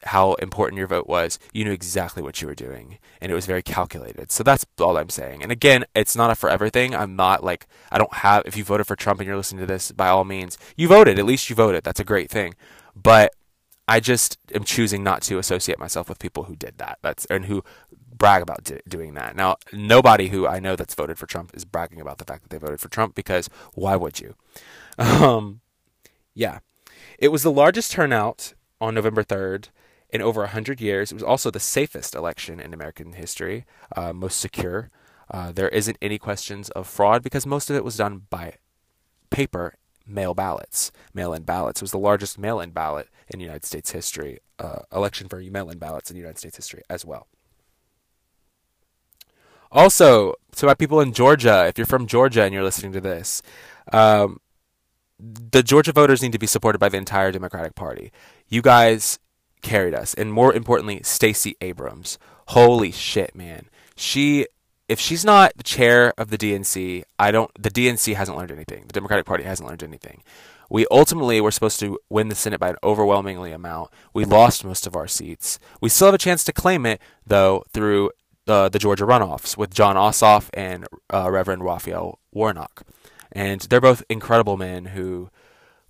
how 0.03 0.33
important 0.35 0.79
your 0.79 0.87
vote 0.87 1.07
was. 1.07 1.37
You 1.53 1.63
knew 1.63 1.71
exactly 1.71 2.23
what 2.23 2.41
you 2.41 2.47
were 2.47 2.55
doing 2.55 2.97
and 3.19 3.31
it 3.31 3.35
was 3.35 3.45
very 3.45 3.61
calculated. 3.61 4.31
So 4.31 4.43
that's 4.43 4.65
all 4.79 4.97
I'm 4.97 5.09
saying. 5.09 5.43
And 5.43 5.51
again, 5.51 5.85
it's 5.93 6.15
not 6.15 6.31
a 6.31 6.35
forever 6.35 6.69
thing. 6.69 6.95
I'm 6.95 7.15
not 7.15 7.43
like 7.43 7.67
I 7.91 7.97
don't 7.97 8.13
have 8.15 8.43
if 8.45 8.57
you 8.57 8.63
voted 8.63 8.87
for 8.87 8.95
Trump 8.95 9.19
and 9.19 9.27
you're 9.27 9.37
listening 9.37 9.61
to 9.61 9.67
this, 9.67 9.91
by 9.91 10.07
all 10.07 10.23
means, 10.23 10.57
you 10.75 10.87
voted. 10.87 11.19
At 11.19 11.25
least 11.25 11.49
you 11.49 11.55
voted. 11.55 11.83
That's 11.83 11.99
a 11.99 12.05
great 12.05 12.29
thing. 12.29 12.55
But 12.95 13.33
I 13.87 13.99
just 13.99 14.37
am 14.55 14.63
choosing 14.63 15.03
not 15.03 15.21
to 15.23 15.37
associate 15.37 15.79
myself 15.79 16.09
with 16.09 16.19
people 16.19 16.43
who 16.43 16.55
did 16.55 16.77
that. 16.77 16.99
That's 17.01 17.25
and 17.25 17.45
who 17.45 17.63
brag 18.21 18.43
about 18.43 18.69
doing 18.87 19.15
that. 19.15 19.35
Now, 19.35 19.57
nobody 19.73 20.27
who 20.27 20.45
I 20.45 20.59
know 20.59 20.75
that's 20.75 20.93
voted 20.93 21.17
for 21.17 21.25
Trump 21.25 21.49
is 21.55 21.65
bragging 21.65 21.99
about 21.99 22.19
the 22.19 22.23
fact 22.23 22.43
that 22.43 22.49
they 22.51 22.63
voted 22.63 22.79
for 22.79 22.87
Trump 22.87 23.15
because 23.15 23.49
why 23.73 23.95
would 23.95 24.19
you? 24.19 24.35
Um, 24.99 25.61
yeah, 26.35 26.59
it 27.17 27.29
was 27.29 27.41
the 27.41 27.51
largest 27.51 27.91
turnout 27.91 28.53
on 28.79 28.93
November 28.93 29.23
third 29.23 29.69
in 30.11 30.21
over 30.21 30.41
100 30.41 30.79
years. 30.79 31.11
It 31.11 31.15
was 31.15 31.23
also 31.23 31.49
the 31.49 31.59
safest 31.59 32.13
election 32.13 32.59
in 32.59 32.73
American 32.73 33.13
history, 33.13 33.65
uh, 33.95 34.13
most 34.13 34.39
secure. 34.39 34.91
Uh, 35.31 35.51
there 35.51 35.69
isn't 35.69 35.97
any 36.01 36.19
questions 36.19 36.69
of 36.71 36.87
fraud 36.87 37.23
because 37.23 37.47
most 37.47 37.71
of 37.71 37.75
it 37.75 37.83
was 37.83 37.97
done 37.97 38.27
by 38.29 38.57
paper 39.31 39.75
mail 40.05 40.35
ballots, 40.35 40.91
mail-in 41.13 41.43
ballots. 41.43 41.81
It 41.81 41.85
was 41.85 41.91
the 41.91 41.97
largest 41.97 42.37
mail-in 42.37 42.69
ballot 42.71 43.07
in 43.29 43.39
United 43.39 43.65
States 43.65 43.91
history, 43.91 44.39
uh, 44.59 44.81
election 44.93 45.27
for 45.27 45.39
mail-in 45.39 45.79
ballots 45.79 46.11
in 46.11 46.17
United 46.17 46.37
States 46.37 46.57
history 46.57 46.83
as 46.89 47.03
well. 47.03 47.27
Also, 49.71 50.35
to 50.55 50.65
my 50.65 50.73
people 50.73 50.99
in 50.99 51.13
Georgia, 51.13 51.65
if 51.67 51.77
you're 51.77 51.87
from 51.87 52.07
Georgia 52.07 52.43
and 52.43 52.53
you're 52.53 52.63
listening 52.63 52.91
to 52.91 53.01
this, 53.01 53.41
um, 53.93 54.39
the 55.19 55.63
Georgia 55.63 55.91
voters 55.91 56.21
need 56.21 56.31
to 56.31 56.39
be 56.39 56.47
supported 56.47 56.79
by 56.79 56.89
the 56.89 56.97
entire 56.97 57.31
Democratic 57.31 57.75
Party. 57.75 58.11
You 58.47 58.61
guys 58.61 59.19
carried 59.61 59.93
us. 59.93 60.13
And 60.13 60.33
more 60.33 60.53
importantly, 60.53 61.01
Stacey 61.03 61.55
Abrams. 61.61 62.17
Holy 62.47 62.91
shit, 62.91 63.35
man. 63.35 63.69
She 63.95 64.47
if 64.89 64.99
she's 64.99 65.23
not 65.23 65.53
the 65.55 65.63
chair 65.63 66.13
of 66.17 66.31
the 66.31 66.37
DNC, 66.37 67.03
I 67.17 67.31
don't 67.31 67.51
the 67.57 67.71
DNC 67.71 68.15
hasn't 68.15 68.37
learned 68.37 68.51
anything. 68.51 68.85
The 68.87 68.93
Democratic 68.93 69.25
Party 69.25 69.43
hasn't 69.43 69.69
learned 69.69 69.83
anything. 69.83 70.23
We 70.69 70.85
ultimately 70.89 71.39
were 71.41 71.51
supposed 71.51 71.79
to 71.81 71.99
win 72.09 72.29
the 72.29 72.35
Senate 72.35 72.59
by 72.59 72.69
an 72.69 72.77
overwhelmingly 72.83 73.51
amount. 73.51 73.91
We 74.13 74.25
lost 74.25 74.63
most 74.65 74.87
of 74.87 74.95
our 74.95 75.07
seats. 75.07 75.59
We 75.81 75.89
still 75.89 76.07
have 76.07 76.15
a 76.15 76.17
chance 76.17 76.43
to 76.45 76.53
claim 76.53 76.85
it 76.85 76.99
though 77.25 77.63
through 77.73 78.11
uh, 78.47 78.69
the 78.69 78.79
Georgia 78.79 79.05
runoffs 79.05 79.57
with 79.57 79.73
Jon 79.73 79.95
Ossoff 79.95 80.49
and 80.53 80.85
uh, 81.13 81.29
Reverend 81.29 81.63
Raphael 81.63 82.19
Warnock. 82.31 82.83
And 83.31 83.61
they're 83.61 83.81
both 83.81 84.03
incredible 84.09 84.57
men 84.57 84.85
who 84.85 85.29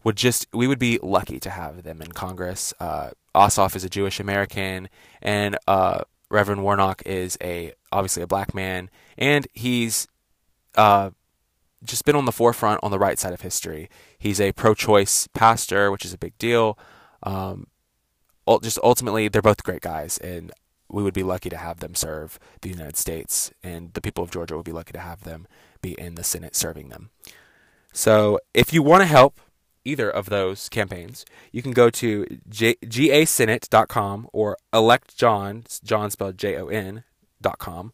would 0.03 0.15
just 0.15 0.47
we 0.53 0.67
would 0.67 0.79
be 0.79 0.99
lucky 1.01 1.39
to 1.39 1.49
have 1.49 1.83
them 1.83 2.01
in 2.01 2.11
Congress. 2.11 2.73
Uh, 2.79 3.11
Ossoff 3.33 3.75
is 3.75 3.83
a 3.83 3.89
Jewish 3.89 4.19
American, 4.19 4.89
and 5.21 5.57
uh, 5.67 6.01
Reverend 6.29 6.63
Warnock 6.63 7.01
is 7.05 7.37
a 7.41 7.73
obviously 7.91 8.23
a 8.23 8.27
black 8.27 8.53
man, 8.53 8.89
and 9.17 9.47
he's 9.53 10.07
uh, 10.75 11.11
just 11.83 12.05
been 12.05 12.15
on 12.15 12.25
the 12.25 12.31
forefront 12.31 12.79
on 12.83 12.91
the 12.91 12.99
right 12.99 13.19
side 13.19 13.33
of 13.33 13.41
history. 13.41 13.89
He's 14.17 14.39
a 14.39 14.51
pro-choice 14.51 15.27
pastor, 15.33 15.91
which 15.91 16.05
is 16.05 16.13
a 16.13 16.17
big 16.17 16.37
deal. 16.37 16.77
Um, 17.23 17.67
just 18.61 18.79
ultimately, 18.83 19.27
they're 19.27 19.41
both 19.41 19.63
great 19.63 19.81
guys, 19.81 20.17
and 20.17 20.51
we 20.91 21.03
would 21.03 21.13
be 21.13 21.23
lucky 21.23 21.49
to 21.49 21.57
have 21.57 21.79
them 21.79 21.95
serve 21.95 22.39
the 22.61 22.69
United 22.69 22.97
States, 22.97 23.51
and 23.63 23.93
the 23.93 24.01
people 24.01 24.23
of 24.23 24.31
Georgia 24.31 24.55
would 24.55 24.65
be 24.65 24.71
lucky 24.71 24.93
to 24.93 24.99
have 24.99 25.23
them 25.23 25.47
be 25.81 25.93
in 25.93 26.15
the 26.15 26.23
Senate 26.23 26.55
serving 26.55 26.89
them. 26.89 27.09
So, 27.93 28.39
if 28.53 28.73
you 28.73 28.83
want 28.83 29.01
to 29.01 29.07
help 29.07 29.39
either 29.83 30.09
of 30.09 30.27
those 30.27 30.69
campaigns, 30.69 31.25
you 31.51 31.61
can 31.61 31.71
go 31.71 31.89
to 31.89 32.25
J- 32.47 32.75
gasenate.com 32.75 34.29
or 34.31 34.57
electjon, 34.73 35.83
John 35.83 36.09
spelled 36.11 36.37
J 36.37 36.55
O 36.57 36.67
N, 36.67 37.03
dot 37.41 37.59
com, 37.59 37.91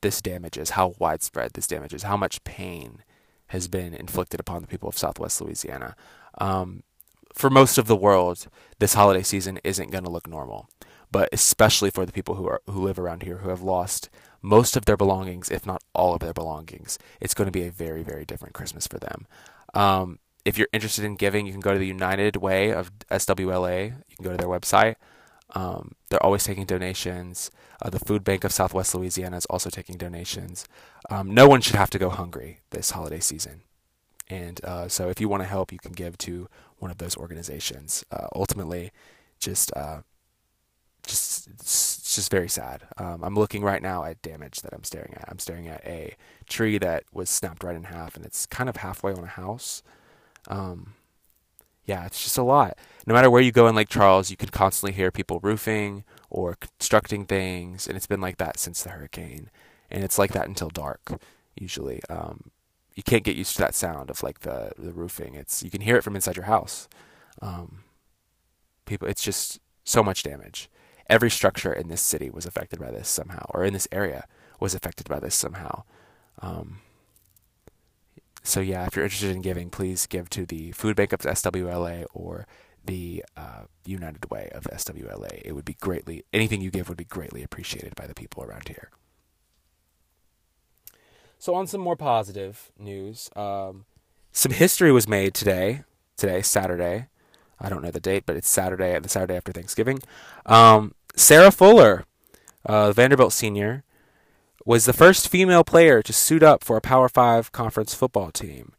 this 0.00 0.22
damage 0.22 0.56
is, 0.56 0.70
how 0.70 0.94
widespread 0.98 1.52
this 1.52 1.66
damage 1.66 1.92
is, 1.92 2.04
how 2.04 2.16
much 2.16 2.42
pain 2.44 3.04
has 3.48 3.68
been 3.68 3.92
inflicted 3.92 4.40
upon 4.40 4.62
the 4.62 4.68
people 4.68 4.88
of 4.88 4.96
Southwest 4.96 5.40
Louisiana. 5.42 5.94
Um, 6.38 6.82
for 7.34 7.50
most 7.50 7.76
of 7.76 7.88
the 7.88 7.96
world, 7.96 8.46
this 8.78 8.94
holiday 8.94 9.22
season 9.22 9.58
isn't 9.64 9.90
going 9.90 10.04
to 10.04 10.10
look 10.10 10.26
normal, 10.26 10.68
but 11.12 11.28
especially 11.30 11.90
for 11.90 12.06
the 12.06 12.12
people 12.12 12.36
who 12.36 12.48
are 12.48 12.62
who 12.66 12.82
live 12.82 12.98
around 12.98 13.22
here 13.22 13.38
who 13.38 13.50
have 13.50 13.62
lost 13.62 14.08
most 14.42 14.76
of 14.76 14.84
their 14.84 14.96
belongings, 14.96 15.50
if 15.50 15.66
not 15.66 15.82
all 15.94 16.14
of 16.14 16.20
their 16.20 16.32
belongings, 16.32 16.98
it's 17.20 17.34
going 17.34 17.46
to 17.46 17.52
be 17.52 17.66
a 17.66 17.70
very 17.70 18.02
very 18.02 18.24
different 18.24 18.54
Christmas 18.54 18.86
for 18.86 18.98
them. 18.98 19.26
Um, 19.74 20.18
if 20.44 20.56
you're 20.56 20.68
interested 20.72 21.04
in 21.04 21.16
giving, 21.16 21.46
you 21.46 21.52
can 21.52 21.60
go 21.60 21.72
to 21.74 21.78
the 21.78 21.86
United 21.86 22.36
Way 22.36 22.72
of 22.72 22.90
SWLA. 23.10 23.92
You 24.08 24.16
can 24.16 24.24
go 24.24 24.30
to 24.30 24.36
their 24.36 24.48
website. 24.48 24.96
Um, 25.54 25.92
they're 26.08 26.22
always 26.22 26.44
taking 26.44 26.64
donations. 26.64 27.50
Uh, 27.82 27.90
the 27.90 27.98
Food 27.98 28.24
Bank 28.24 28.44
of 28.44 28.52
Southwest 28.52 28.94
Louisiana 28.94 29.36
is 29.36 29.46
also 29.46 29.70
taking 29.70 29.96
donations. 29.96 30.66
Um, 31.10 31.32
no 31.32 31.48
one 31.48 31.60
should 31.60 31.76
have 31.76 31.90
to 31.90 31.98
go 31.98 32.10
hungry 32.10 32.60
this 32.70 32.90
holiday 32.90 33.20
season. 33.20 33.62
And 34.28 34.62
uh, 34.64 34.88
so, 34.88 35.08
if 35.08 35.20
you 35.20 35.28
want 35.28 35.42
to 35.42 35.48
help, 35.48 35.72
you 35.72 35.78
can 35.78 35.92
give 35.92 36.18
to 36.18 36.48
one 36.78 36.90
of 36.90 36.98
those 36.98 37.16
organizations. 37.16 38.04
Uh, 38.10 38.28
ultimately, 38.34 38.90
just 39.40 39.74
uh, 39.74 40.00
just 41.08 41.48
it's 41.48 42.14
just 42.14 42.30
very 42.30 42.48
sad. 42.48 42.82
Um, 42.96 43.24
I'm 43.24 43.34
looking 43.34 43.62
right 43.62 43.82
now 43.82 44.04
at 44.04 44.22
damage 44.22 44.60
that 44.62 44.72
I'm 44.72 44.84
staring 44.84 45.14
at. 45.14 45.24
I'm 45.28 45.38
staring 45.38 45.68
at 45.68 45.84
a 45.84 46.14
tree 46.48 46.78
that 46.78 47.04
was 47.12 47.28
snapped 47.30 47.64
right 47.64 47.76
in 47.76 47.84
half, 47.84 48.14
and 48.16 48.24
it's 48.24 48.46
kind 48.46 48.68
of 48.68 48.76
halfway 48.76 49.12
on 49.12 49.24
a 49.24 49.26
house. 49.26 49.82
Um, 50.46 50.94
yeah, 51.84 52.06
it's 52.06 52.22
just 52.22 52.38
a 52.38 52.42
lot. 52.42 52.76
No 53.06 53.14
matter 53.14 53.30
where 53.30 53.40
you 53.42 53.50
go 53.50 53.66
in 53.66 53.74
Lake 53.74 53.88
Charles, 53.88 54.30
you 54.30 54.36
can 54.36 54.50
constantly 54.50 54.94
hear 54.94 55.10
people 55.10 55.40
roofing 55.42 56.04
or 56.30 56.54
constructing 56.54 57.24
things, 57.24 57.86
and 57.88 57.96
it's 57.96 58.06
been 58.06 58.20
like 58.20 58.36
that 58.36 58.58
since 58.58 58.82
the 58.82 58.90
hurricane, 58.90 59.50
and 59.90 60.04
it's 60.04 60.18
like 60.18 60.32
that 60.32 60.46
until 60.46 60.68
dark 60.68 61.20
usually. 61.56 62.00
Um, 62.08 62.50
you 62.94 63.02
can't 63.02 63.24
get 63.24 63.36
used 63.36 63.56
to 63.56 63.62
that 63.62 63.74
sound 63.74 64.10
of 64.10 64.22
like 64.22 64.40
the 64.40 64.72
the 64.76 64.92
roofing. 64.92 65.34
It's 65.34 65.62
you 65.62 65.70
can 65.70 65.80
hear 65.80 65.96
it 65.96 66.04
from 66.04 66.14
inside 66.16 66.36
your 66.36 66.46
house. 66.46 66.88
Um, 67.40 67.84
people, 68.84 69.08
it's 69.08 69.22
just 69.22 69.60
so 69.84 70.02
much 70.02 70.22
damage. 70.22 70.68
Every 71.08 71.30
structure 71.30 71.72
in 71.72 71.88
this 71.88 72.02
city 72.02 72.30
was 72.30 72.46
affected 72.46 72.78
by 72.78 72.90
this 72.90 73.08
somehow, 73.08 73.46
or 73.50 73.64
in 73.64 73.72
this 73.72 73.88
area 73.90 74.26
was 74.60 74.74
affected 74.74 75.08
by 75.08 75.20
this 75.20 75.34
somehow. 75.34 75.84
Um, 76.40 76.80
so 78.42 78.60
yeah, 78.60 78.86
if 78.86 78.96
you're 78.96 79.04
interested 79.04 79.34
in 79.34 79.42
giving, 79.42 79.70
please 79.70 80.06
give 80.06 80.30
to 80.30 80.46
the 80.46 80.72
Food 80.72 80.96
Bank 80.96 81.12
of 81.12 81.20
SWLA 81.20 82.06
or 82.12 82.46
the 82.84 83.24
uh, 83.36 83.64
United 83.84 84.30
Way 84.30 84.50
of 84.52 84.64
SWLA. 84.64 85.42
It 85.44 85.52
would 85.52 85.64
be 85.64 85.74
greatly 85.74 86.24
anything 86.32 86.60
you 86.60 86.70
give 86.70 86.88
would 86.88 86.98
be 86.98 87.04
greatly 87.04 87.42
appreciated 87.42 87.94
by 87.94 88.06
the 88.06 88.14
people 88.14 88.42
around 88.42 88.68
here. 88.68 88.90
So 91.38 91.54
on 91.54 91.66
some 91.66 91.80
more 91.80 91.96
positive 91.96 92.72
news, 92.78 93.30
um, 93.36 93.84
some 94.32 94.52
history 94.52 94.90
was 94.90 95.06
made 95.06 95.34
today. 95.34 95.82
Today, 96.16 96.42
Saturday. 96.42 97.06
I 97.60 97.68
don't 97.68 97.82
know 97.82 97.90
the 97.90 98.00
date, 98.00 98.24
but 98.26 98.36
it's 98.36 98.48
Saturday, 98.48 98.98
the 98.98 99.08
Saturday 99.08 99.36
after 99.36 99.52
Thanksgiving. 99.52 100.00
Um, 100.46 100.94
Sarah 101.16 101.50
Fuller, 101.50 102.04
uh, 102.64 102.92
Vanderbilt 102.92 103.32
senior, 103.32 103.84
was 104.64 104.84
the 104.84 104.92
first 104.92 105.28
female 105.28 105.64
player 105.64 106.02
to 106.02 106.12
suit 106.12 106.42
up 106.42 106.62
for 106.62 106.76
a 106.76 106.80
Power 106.80 107.08
Five 107.08 107.52
conference 107.52 107.94
football 107.94 108.30
team. 108.30 108.72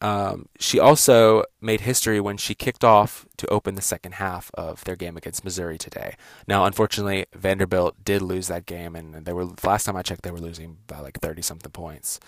Um, 0.00 0.48
she 0.58 0.80
also 0.80 1.44
made 1.60 1.82
history 1.82 2.20
when 2.20 2.36
she 2.36 2.56
kicked 2.56 2.82
off 2.82 3.24
to 3.36 3.46
open 3.46 3.76
the 3.76 3.82
second 3.82 4.14
half 4.14 4.50
of 4.54 4.82
their 4.82 4.96
game 4.96 5.16
against 5.16 5.44
Missouri 5.44 5.78
today. 5.78 6.16
Now, 6.48 6.64
unfortunately, 6.64 7.26
Vanderbilt 7.32 8.04
did 8.04 8.20
lose 8.20 8.48
that 8.48 8.66
game, 8.66 8.96
and 8.96 9.24
they 9.24 9.32
were 9.32 9.46
last 9.62 9.84
time 9.84 9.94
I 9.96 10.02
checked, 10.02 10.22
they 10.22 10.32
were 10.32 10.40
losing 10.40 10.78
by 10.88 10.98
like 10.98 11.20
thirty 11.20 11.40
something 11.40 11.70
points. 11.70 12.18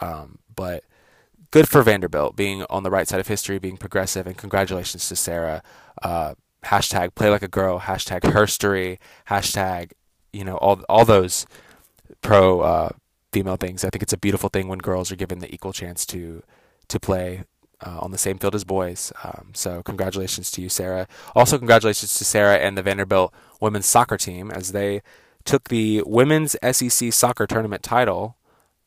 Um, 0.00 0.38
but 0.54 0.84
good 1.50 1.66
for 1.66 1.82
Vanderbilt 1.82 2.36
being 2.36 2.66
on 2.68 2.82
the 2.82 2.90
right 2.90 3.08
side 3.08 3.20
of 3.20 3.28
history, 3.28 3.58
being 3.58 3.78
progressive, 3.78 4.26
and 4.26 4.36
congratulations 4.36 5.08
to 5.08 5.16
Sarah. 5.16 5.62
Uh, 6.02 6.34
hashtag 6.64 7.14
play 7.14 7.30
like 7.30 7.42
a 7.42 7.48
girl. 7.48 7.80
Hashtag 7.80 8.20
herstory. 8.20 8.98
Hashtag 9.28 9.92
you 10.32 10.44
know 10.44 10.56
all 10.56 10.82
all 10.88 11.04
those 11.04 11.46
pro 12.20 12.60
uh, 12.60 12.88
female 13.32 13.56
things. 13.56 13.84
I 13.84 13.90
think 13.90 14.02
it's 14.02 14.12
a 14.12 14.18
beautiful 14.18 14.48
thing 14.48 14.68
when 14.68 14.78
girls 14.78 15.10
are 15.12 15.16
given 15.16 15.38
the 15.38 15.52
equal 15.52 15.72
chance 15.72 16.04
to 16.06 16.42
to 16.88 17.00
play 17.00 17.44
uh, 17.84 17.98
on 18.00 18.10
the 18.10 18.18
same 18.18 18.38
field 18.38 18.54
as 18.54 18.64
boys. 18.64 19.12
Um, 19.22 19.50
so 19.54 19.82
congratulations 19.82 20.50
to 20.52 20.62
you, 20.62 20.68
Sarah. 20.68 21.06
Also 21.34 21.58
congratulations 21.58 22.14
to 22.16 22.24
Sarah 22.24 22.56
and 22.56 22.76
the 22.76 22.82
Vanderbilt 22.82 23.32
women's 23.60 23.86
soccer 23.86 24.16
team 24.16 24.50
as 24.50 24.72
they 24.72 25.02
took 25.44 25.68
the 25.68 26.02
women's 26.06 26.56
SEC 26.72 27.12
soccer 27.12 27.46
tournament 27.46 27.82
title 27.82 28.36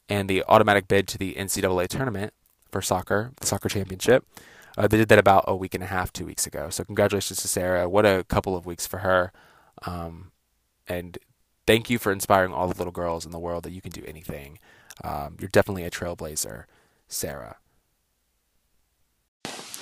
and 0.09 0.29
the 0.29 0.43
automatic 0.47 0.87
bid 0.87 1.07
to 1.09 1.17
the 1.17 1.35
NCAA 1.35 1.87
tournament 1.87 2.33
for 2.71 2.81
soccer, 2.81 3.31
the 3.37 3.45
soccer 3.47 3.69
championship. 3.69 4.25
Uh, 4.77 4.87
they 4.87 4.97
did 4.97 5.09
that 5.09 5.17
about 5.17 5.43
a 5.47 5.55
week 5.55 5.73
and 5.73 5.83
a 5.83 5.87
half, 5.87 6.13
two 6.13 6.25
weeks 6.25 6.45
ago. 6.45 6.69
So 6.69 6.83
congratulations 6.83 7.41
to 7.41 7.47
Sarah. 7.47 7.89
What 7.89 8.05
a 8.05 8.23
couple 8.25 8.55
of 8.55 8.65
weeks 8.65 8.85
for 8.85 8.99
her. 8.99 9.31
Um, 9.85 10.31
and 10.87 11.17
thank 11.65 11.89
you 11.89 11.97
for 11.97 12.11
inspiring 12.11 12.53
all 12.53 12.67
the 12.67 12.77
little 12.77 12.93
girls 12.93 13.25
in 13.25 13.31
the 13.31 13.39
world 13.39 13.63
that 13.63 13.71
you 13.71 13.81
can 13.81 13.91
do 13.91 14.03
anything. 14.07 14.59
Um, 15.03 15.37
you're 15.39 15.49
definitely 15.49 15.83
a 15.83 15.89
trailblazer, 15.89 16.65
Sarah. 17.07 17.57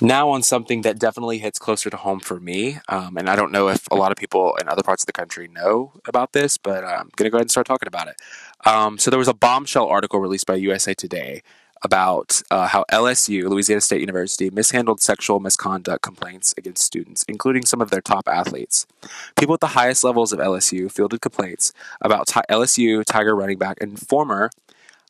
Now, 0.00 0.28
on 0.28 0.42
something 0.42 0.82
that 0.82 0.98
definitely 0.98 1.38
hits 1.38 1.58
closer 1.58 1.88
to 1.88 1.96
home 1.96 2.20
for 2.20 2.38
me, 2.38 2.78
um, 2.88 3.16
and 3.16 3.30
I 3.30 3.36
don't 3.36 3.50
know 3.50 3.68
if 3.68 3.86
a 3.90 3.94
lot 3.94 4.12
of 4.12 4.18
people 4.18 4.54
in 4.60 4.68
other 4.68 4.82
parts 4.82 5.02
of 5.02 5.06
the 5.06 5.14
country 5.14 5.48
know 5.48 5.92
about 6.06 6.34
this, 6.34 6.58
but 6.58 6.84
I'm 6.84 7.08
going 7.16 7.24
to 7.24 7.30
go 7.30 7.38
ahead 7.38 7.44
and 7.44 7.50
start 7.50 7.66
talking 7.66 7.86
about 7.86 8.08
it. 8.08 8.16
Um, 8.66 8.98
so, 8.98 9.10
there 9.10 9.18
was 9.18 9.28
a 9.28 9.34
bombshell 9.34 9.86
article 9.86 10.20
released 10.20 10.46
by 10.46 10.56
USA 10.56 10.92
Today 10.92 11.42
about 11.82 12.42
uh, 12.50 12.66
how 12.66 12.84
LSU, 12.90 13.48
Louisiana 13.48 13.80
State 13.80 14.00
University, 14.00 14.50
mishandled 14.50 15.00
sexual 15.00 15.40
misconduct 15.40 16.02
complaints 16.02 16.54
against 16.56 16.84
students, 16.84 17.24
including 17.28 17.64
some 17.64 17.80
of 17.80 17.90
their 17.90 18.00
top 18.00 18.28
athletes. 18.28 18.86
People 19.38 19.54
at 19.54 19.60
the 19.60 19.68
highest 19.68 20.04
levels 20.04 20.32
of 20.32 20.38
LSU 20.38 20.90
fielded 20.90 21.20
complaints 21.20 21.72
about 22.00 22.28
t- 22.28 22.40
LSU 22.50 23.04
Tiger 23.04 23.34
running 23.34 23.58
back 23.58 23.78
and 23.80 23.98
former 23.98 24.50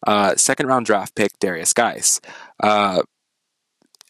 uh, 0.07 0.35
second 0.37 0.67
round 0.67 0.87
draft 0.87 1.15
pick 1.15 1.39
Darius 1.39 1.73
Guice. 1.73 2.21
Uh, 2.63 3.03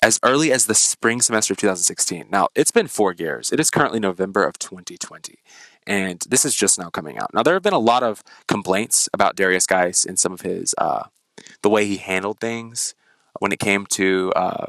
as 0.02 0.20
early 0.22 0.52
as 0.52 0.66
the 0.66 0.74
spring 0.74 1.22
semester 1.22 1.54
of 1.54 1.58
2016. 1.58 2.26
Now, 2.30 2.48
it's 2.54 2.70
been 2.70 2.86
four 2.86 3.14
years. 3.14 3.50
It 3.50 3.58
is 3.58 3.70
currently 3.70 3.98
November 3.98 4.44
of 4.44 4.58
2020 4.58 5.38
and 5.86 6.24
this 6.28 6.44
is 6.44 6.54
just 6.54 6.78
now 6.78 6.90
coming 6.90 7.18
out. 7.18 7.32
Now, 7.32 7.42
there 7.42 7.54
have 7.54 7.62
been 7.62 7.72
a 7.72 7.78
lot 7.78 8.02
of 8.02 8.22
complaints 8.48 9.08
about 9.14 9.36
Darius 9.36 9.66
Guice 9.66 10.04
and 10.04 10.18
some 10.18 10.32
of 10.32 10.40
his 10.40 10.74
uh, 10.78 11.04
the 11.62 11.70
way 11.70 11.86
he 11.86 11.96
handled 11.96 12.40
things 12.40 12.94
when 13.38 13.52
it 13.52 13.58
came 13.58 13.86
to 13.86 14.32
uh, 14.34 14.66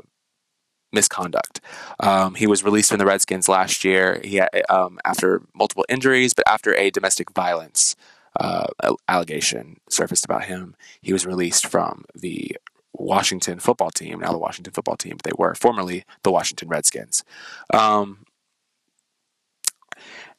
misconduct. 0.92 1.62
Um, 2.00 2.36
he 2.36 2.48
was 2.48 2.64
released 2.64 2.90
from 2.90 3.00
the 3.00 3.06
Redskins 3.06 3.50
last 3.50 3.84
year. 3.84 4.22
He 4.24 4.38
had, 4.38 4.50
um, 4.70 5.00
after 5.06 5.42
multiple 5.54 5.86
injuries, 5.90 6.34
but 6.34 6.48
after 6.48 6.76
a 6.76 6.90
domestic 6.90 7.32
violence 7.32 7.96
uh, 8.40 8.68
allegation 9.08 9.78
surfaced 9.90 10.26
about 10.26 10.46
him, 10.46 10.76
he 11.02 11.14
was 11.14 11.26
released 11.26 11.68
from 11.68 12.06
the 12.14 12.56
Washington 12.94 13.60
football 13.60 13.92
team. 13.92 14.20
Now 14.20 14.32
the 14.32 14.38
Washington 14.38 14.74
football 14.74 14.98
team, 14.98 15.18
but 15.18 15.24
they 15.24 15.36
were 15.38 15.56
formerly 15.56 16.04
the 16.24 16.32
Washington 16.32 16.68
Redskins. 16.68 17.24
Um, 17.74 18.26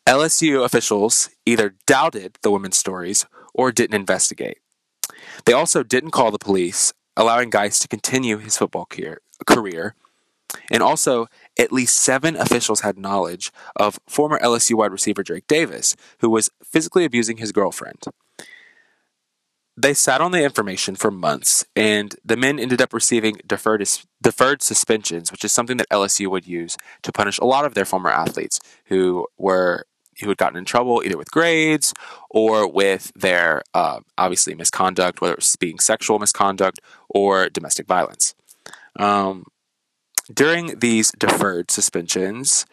LSU 0.07 0.65
officials 0.65 1.29
either 1.45 1.75
doubted 1.87 2.39
the 2.43 2.51
women's 2.51 2.79
stories 2.79 3.27
or 3.53 3.71
didn't 3.71 3.95
investigate. 3.95 4.59
They 5.49 5.55
also 5.55 5.83
didn't 5.83 6.11
call 6.11 6.31
the 6.31 6.39
police, 6.39 6.93
allowing 7.17 7.49
Guice 7.49 7.79
to 7.79 7.89
continue 7.89 8.37
his 8.37 8.59
football 8.59 8.87
career. 9.47 9.95
And 10.71 10.83
also, 10.83 11.27
at 11.59 11.73
least 11.73 11.97
seven 11.97 12.37
officials 12.37 12.83
had 12.83 12.99
knowledge 12.99 13.51
of 13.75 13.99
former 14.07 14.39
LSU 14.41 14.75
wide 14.75 14.93
receiver 14.93 15.23
Drake 15.23 15.47
Davis, 15.47 15.97
who 16.21 16.29
was 16.29 16.51
physically 16.63 17.07
abusing 17.07 17.39
his 17.39 17.51
girlfriend. 17.51 18.03
They 19.75 19.95
sat 19.95 20.21
on 20.21 20.33
the 20.33 20.45
information 20.45 20.97
for 20.97 21.11
months, 21.11 21.65
and 21.75 22.15
the 22.23 22.37
men 22.37 22.59
ended 22.59 22.83
up 22.83 22.93
receiving 22.93 23.41
deferred, 23.47 23.89
deferred 24.21 24.61
suspensions, 24.61 25.33
which 25.33 25.47
is 25.47 25.53
something 25.53 25.79
that 25.79 25.89
LSU 25.89 26.27
would 26.27 26.47
use 26.47 26.77
to 27.05 27.11
punish 27.11 27.39
a 27.39 27.47
lot 27.47 27.65
of 27.65 27.73
their 27.73 27.87
former 27.87 28.11
athletes 28.11 28.61
who 28.89 29.27
were 29.39 29.87
who 30.21 30.29
had 30.29 30.39
gotten 30.39 30.59
in 30.59 30.65
trouble 30.65 31.03
either 31.05 31.19
with 31.19 31.31
grades 31.31 31.95
or 32.31 32.69
with 32.71 33.13
their 33.15 33.63
uh, 33.75 34.01
obviously 34.19 34.55
misconduct, 34.55 35.21
whether 35.21 35.35
it 35.35 35.39
was 35.39 35.57
being 35.57 35.79
sexual 35.79 36.19
misconduct 36.19 36.81
or 37.09 37.49
domestic 37.51 37.87
violence. 37.87 38.35
Um, 38.99 39.47
during 40.33 40.79
these 40.81 41.13
deferred 41.13 41.71
suspensions, 41.71 42.67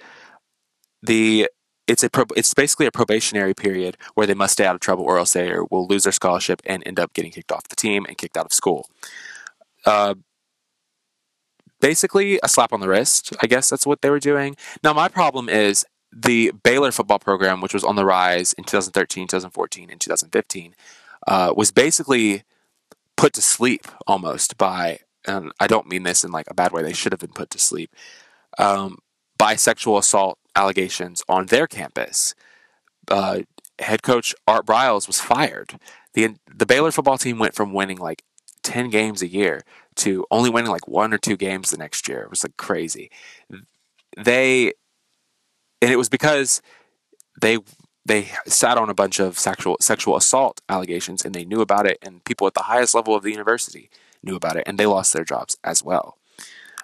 the 1.01 1.49
it's 1.87 2.03
a 2.03 2.09
it's 2.35 2.53
basically 2.53 2.87
a 2.87 2.91
probationary 2.91 3.53
period 3.53 3.97
where 4.15 4.27
they 4.27 4.33
must 4.33 4.53
stay 4.53 4.65
out 4.65 4.75
of 4.75 4.81
trouble 4.81 5.03
or 5.05 5.17
else 5.19 5.33
they 5.33 5.53
will 5.71 5.87
lose 5.87 6.03
their 6.03 6.11
scholarship 6.13 6.61
and 6.65 6.83
end 6.85 6.99
up 6.99 7.13
getting 7.13 7.31
kicked 7.31 7.51
off 7.51 7.67
the 7.67 7.75
team 7.75 8.05
and 8.07 8.17
kicked 8.17 8.37
out 8.37 8.45
of 8.45 8.53
school. 8.53 8.89
uh, 9.85 10.15
basically 11.81 12.39
a 12.43 12.49
slap 12.49 12.73
on 12.73 12.79
the 12.79 12.87
wrist. 12.87 13.35
I 13.41 13.47
guess 13.47 13.69
that's 13.69 13.85
what 13.85 14.01
they 14.01 14.09
were 14.09 14.19
doing. 14.19 14.55
Now, 14.83 14.93
my 14.93 15.07
problem 15.07 15.49
is 15.49 15.85
the 16.15 16.53
Baylor 16.63 16.91
football 16.91 17.19
program, 17.19 17.59
which 17.59 17.73
was 17.73 17.83
on 17.83 17.97
the 17.97 18.05
rise 18.05 18.53
in 18.53 18.63
2013, 18.63 19.27
2014, 19.27 19.89
and 19.89 19.99
2015, 19.99 20.73
uh, 21.27 21.53
was 21.55 21.71
basically 21.71 22.43
put 23.17 23.33
to 23.33 23.41
sleep 23.41 23.87
almost 24.07 24.57
by, 24.57 24.99
and 25.27 25.51
I 25.59 25.67
don't 25.67 25.87
mean 25.87 26.03
this 26.03 26.23
in 26.23 26.31
like 26.31 26.47
a 26.49 26.53
bad 26.53 26.71
way, 26.71 26.83
they 26.83 26.93
should 26.93 27.11
have 27.11 27.19
been 27.19 27.33
put 27.33 27.49
to 27.51 27.59
sleep, 27.59 27.93
um, 28.57 28.99
by 29.37 29.55
sexual 29.55 29.97
assault 29.97 30.39
allegations 30.55 31.21
on 31.27 31.47
their 31.47 31.67
campus. 31.67 32.33
Uh, 33.09 33.39
head 33.79 34.01
coach 34.01 34.33
Art 34.47 34.65
Briles 34.65 35.07
was 35.07 35.19
fired. 35.19 35.77
The, 36.13 36.35
the 36.53 36.65
Baylor 36.65 36.91
football 36.91 37.17
team 37.17 37.39
went 37.39 37.55
from 37.55 37.73
winning 37.73 37.97
like 37.97 38.23
10 38.63 38.89
games 38.89 39.21
a 39.21 39.27
year 39.27 39.63
to 39.95 40.25
only 40.31 40.49
winning 40.49 40.71
like 40.71 40.87
one 40.87 41.13
or 41.13 41.17
two 41.17 41.35
games 41.35 41.71
the 41.71 41.77
next 41.77 42.07
year. 42.07 42.21
It 42.21 42.29
was 42.29 42.43
like 42.43 42.55
crazy. 42.55 43.11
They, 44.17 44.71
and 45.81 45.91
it 45.91 45.97
was 45.97 46.09
because 46.09 46.61
they 47.39 47.59
they 48.05 48.29
sat 48.45 48.77
on 48.77 48.89
a 48.89 48.93
bunch 48.93 49.19
of 49.19 49.37
sexual 49.39 49.77
sexual 49.81 50.15
assault 50.15 50.61
allegations 50.69 51.25
and 51.25 51.33
they 51.33 51.45
knew 51.45 51.61
about 51.61 51.85
it 51.85 51.97
and 52.01 52.23
people 52.23 52.47
at 52.47 52.53
the 52.53 52.63
highest 52.63 52.93
level 52.93 53.15
of 53.15 53.23
the 53.23 53.31
university 53.31 53.89
knew 54.23 54.35
about 54.35 54.55
it 54.55 54.63
and 54.67 54.77
they 54.77 54.85
lost 54.85 55.13
their 55.13 55.23
jobs 55.23 55.57
as 55.63 55.83
well. 55.83 56.17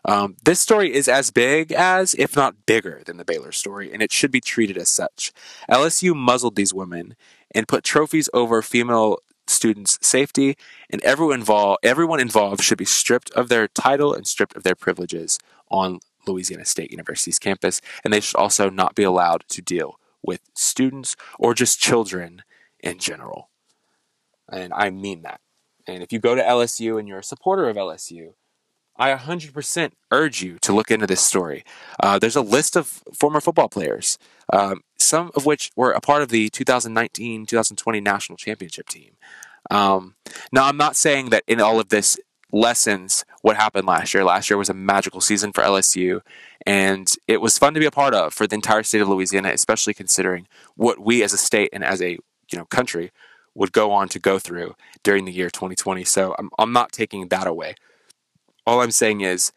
Um, 0.03 0.36
this 0.43 0.60
story 0.60 0.91
is 0.91 1.07
as 1.07 1.29
big 1.29 1.71
as 1.71 2.15
if 2.15 2.36
not 2.36 2.65
bigger 2.65 3.03
than 3.05 3.17
the 3.17 3.25
baylor 3.25 3.51
story 3.51 3.93
and 3.93 4.01
it 4.01 4.12
should 4.12 4.31
be 4.31 4.41
treated 4.41 4.77
as 4.77 4.89
such. 4.89 5.31
Lsu 5.69 6.15
muzzled 6.15 6.55
these 6.55 6.74
women 6.74 7.15
and 7.53 7.67
put 7.67 7.83
trophies 7.83 8.29
over 8.33 8.63
female 8.63 9.19
students 9.48 10.00
safety 10.01 10.55
and 10.89 11.01
everyone 11.03 11.39
involved 11.39 11.79
everyone 11.83 12.19
involved 12.19 12.63
should 12.63 12.77
be 12.77 12.86
stripped 12.86 13.31
of 13.31 13.50
their 13.50 13.67
title 13.67 14.13
and 14.13 14.25
stripped 14.25 14.55
of 14.55 14.63
their 14.63 14.75
privileges 14.75 15.39
on 15.69 16.00
louisiana 16.27 16.65
state 16.65 16.91
university's 16.91 17.39
campus 17.39 17.81
and 18.03 18.13
they 18.13 18.19
should 18.19 18.37
also 18.37 18.69
not 18.69 18.95
be 18.95 19.03
allowed 19.03 19.43
to 19.47 19.61
deal 19.61 19.97
with 20.23 20.41
students 20.53 21.15
or 21.39 21.53
just 21.53 21.79
children 21.79 22.43
in 22.79 22.99
general. 22.99 23.49
And 24.51 24.73
I 24.73 24.89
mean 24.89 25.21
that. 25.23 25.39
And 25.87 26.03
if 26.03 26.11
you 26.11 26.19
go 26.19 26.35
to 26.35 26.41
LSU 26.41 26.99
and 26.99 27.07
you're 27.07 27.19
a 27.19 27.23
supporter 27.23 27.69
of 27.69 27.77
LSU, 27.77 28.33
I 28.97 29.15
100% 29.15 29.91
urge 30.11 30.43
you 30.43 30.59
to 30.61 30.73
look 30.73 30.91
into 30.91 31.07
this 31.07 31.21
story. 31.21 31.63
Uh, 31.99 32.19
there's 32.19 32.35
a 32.35 32.41
list 32.41 32.75
of 32.75 33.01
former 33.13 33.41
football 33.41 33.69
players, 33.69 34.19
um, 34.51 34.81
some 34.99 35.31
of 35.35 35.45
which 35.45 35.71
were 35.75 35.91
a 35.91 36.01
part 36.01 36.21
of 36.21 36.29
the 36.29 36.49
2019 36.49 37.45
2020 37.45 38.01
national 38.01 38.37
championship 38.37 38.89
team. 38.89 39.13
Um, 39.71 40.15
now, 40.51 40.65
I'm 40.65 40.77
not 40.77 40.95
saying 40.95 41.29
that 41.29 41.43
in 41.47 41.61
all 41.61 41.79
of 41.79 41.89
this 41.89 42.19
lessons 42.51 43.25
what 43.41 43.55
happened 43.55 43.88
last 43.88 44.13
year. 44.13 44.24
Last 44.24 44.50
year 44.50 44.58
was 44.58 44.70
a 44.70 44.74
magical 44.74 45.22
season 45.22 45.51
for 45.51 45.63
LSU, 45.63 46.22
and 46.65 47.13
it 47.27 47.41
was 47.41 47.58
fun 47.58 47.74
to 47.74 47.79
be 47.79 47.86
a 47.86 47.91
part 47.91 48.13
of 48.13 48.34
for 48.34 48.48
the 48.48 48.55
entire 48.55 48.84
state 48.84 49.01
of 49.01 49.10
Louisiana, 49.10 49.50
especially 49.50 49.93
considering 49.93 50.48
what 50.75 51.00
we 51.00 51.24
as 51.24 51.34
a 51.34 51.38
state 51.38 51.70
and 51.74 51.84
as 51.84 52.01
a 52.01 52.12
you 52.51 52.58
know 52.58 52.65
country 52.65 53.12
would 53.53 53.72
go 53.72 53.91
on 53.91 54.08
to 54.10 54.20
go 54.20 54.39
through 54.39 54.75
during 55.03 55.25
the 55.25 55.31
year 55.31 55.50
2020. 55.50 56.03
So 56.03 56.36
I'm 56.38 56.50
I'm 56.60 56.74
not 56.74 56.91
taking 56.91 57.27
that 57.29 57.48
away. 57.48 57.75
All 58.65 58.81
I'm 58.81 58.91
saying 58.91 59.22
is 59.22 59.51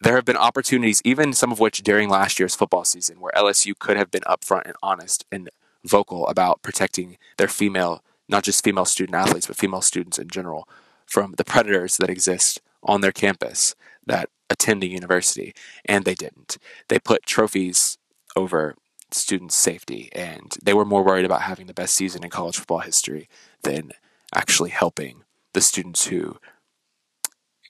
there 0.00 0.16
have 0.16 0.24
been 0.24 0.36
opportunities, 0.36 1.00
even 1.04 1.32
some 1.32 1.52
of 1.52 1.60
which 1.60 1.82
during 1.82 2.08
last 2.08 2.38
year's 2.38 2.54
football 2.54 2.84
season, 2.84 3.20
where 3.20 3.32
LSU 3.36 3.78
could 3.78 3.96
have 3.96 4.10
been 4.10 4.22
upfront 4.22 4.66
and 4.66 4.74
honest 4.82 5.24
and 5.30 5.48
vocal 5.84 6.26
about 6.28 6.62
protecting 6.62 7.18
their 7.36 7.48
female, 7.48 8.02
not 8.28 8.42
just 8.42 8.64
female 8.64 8.84
student 8.84 9.16
athletes, 9.16 9.46
but 9.46 9.56
female 9.56 9.82
students 9.82 10.18
in 10.18 10.28
general 10.28 10.68
from 11.14 11.34
the 11.36 11.44
predators 11.44 11.96
that 11.98 12.10
exist 12.10 12.60
on 12.82 13.00
their 13.00 13.12
campus 13.12 13.76
that 14.04 14.28
attend 14.50 14.82
a 14.82 14.88
university, 14.88 15.54
and 15.84 16.04
they 16.04 16.16
didn't. 16.16 16.58
They 16.88 16.98
put 16.98 17.24
trophies 17.24 17.98
over 18.34 18.74
students' 19.12 19.54
safety, 19.54 20.08
and 20.12 20.56
they 20.60 20.74
were 20.74 20.84
more 20.84 21.04
worried 21.04 21.24
about 21.24 21.42
having 21.42 21.68
the 21.68 21.72
best 21.72 21.94
season 21.94 22.24
in 22.24 22.30
college 22.30 22.56
football 22.58 22.80
history 22.80 23.28
than 23.62 23.92
actually 24.34 24.70
helping 24.70 25.22
the 25.52 25.60
students 25.60 26.08
who 26.08 26.36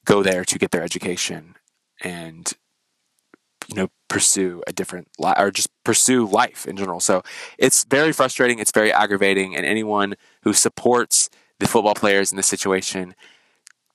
go 0.07 0.23
there 0.23 0.47
to 0.47 0.59
get 0.59 0.71
their 0.71 0.83
education 0.83 1.55
and 2.03 2.55
you 3.69 3.75
know 3.75 3.89
pursue 4.09 4.63
a 4.67 4.73
different 4.73 5.09
life 5.19 5.37
or 5.39 5.51
just 5.51 5.69
pursue 5.85 6.27
life 6.27 6.67
in 6.67 6.77
general 6.77 7.01
so 7.01 7.23
it's 7.57 7.85
very 7.85 8.13
frustrating 8.13 8.59
it's 8.59 8.73
very 8.73 8.93
aggravating 8.93 9.57
and 9.57 9.65
anyone 9.65 10.15
who 10.43 10.53
supports 10.53 11.31
the 11.65 11.71
football 11.71 11.95
players 11.95 12.31
in 12.31 12.37
this 12.37 12.47
situation 12.47 13.15